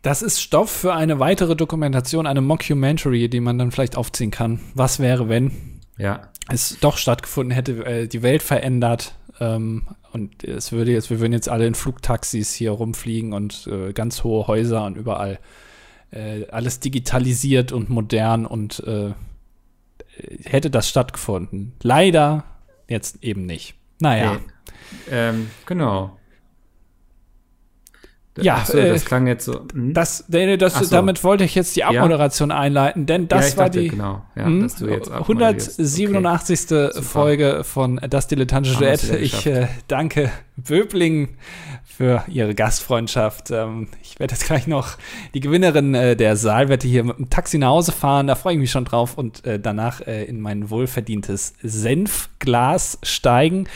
[0.03, 4.59] Das ist Stoff für eine weitere Dokumentation, eine Mockumentary, die man dann vielleicht aufziehen kann.
[4.75, 5.51] Was wäre, wenn
[5.97, 11.19] Ja, es doch stattgefunden hätte, äh, die Welt verändert ähm, und es würde jetzt, wir
[11.19, 15.39] würden jetzt alle in Flugtaxis hier rumfliegen und äh, ganz hohe Häuser und überall
[16.11, 19.11] äh, alles digitalisiert und modern und äh,
[20.43, 21.73] hätte das stattgefunden.
[21.81, 22.43] Leider
[22.87, 23.75] jetzt eben nicht.
[23.99, 24.33] Naja.
[24.33, 24.39] Nee.
[25.11, 26.17] Ähm, genau.
[28.41, 29.61] Ja, Ach so, äh, das klang jetzt so.
[29.73, 29.93] hm?
[29.93, 30.95] Das, das, so.
[30.95, 34.45] damit wollte ich jetzt die Abmoderation einleiten, denn das ja, war dachte, die Genau, ja,
[34.45, 35.79] hm, dass du jetzt abmoderierst.
[35.79, 36.59] 187.
[36.59, 36.91] Super.
[37.01, 39.03] Folge von Das Dilettantische Duett.
[39.21, 41.29] Ich äh, danke Böbling
[41.97, 43.49] für ihre Gastfreundschaft.
[43.49, 44.97] Ähm, ich werde jetzt gleich noch
[45.33, 48.27] die Gewinnerin äh, der Saalwette hier mit dem Taxi nach Hause fahren.
[48.27, 53.67] Da freue ich mich schon drauf und äh, danach äh, in mein wohlverdientes Senfglas steigen.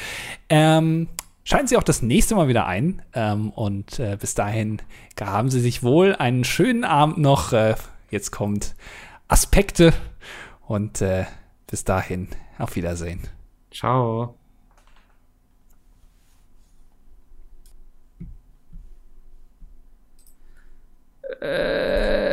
[0.49, 1.07] Ähm,
[1.51, 3.01] Schalten Sie auch das nächste Mal wieder ein.
[3.13, 4.81] Ähm, und äh, bis dahin
[5.19, 7.51] haben Sie sich wohl einen schönen Abend noch.
[7.51, 7.75] Äh,
[8.09, 8.73] jetzt kommt
[9.27, 9.91] Aspekte.
[10.65, 11.25] Und äh,
[11.67, 13.27] bis dahin auf Wiedersehen.
[13.69, 14.37] Ciao.
[21.41, 22.30] Äh,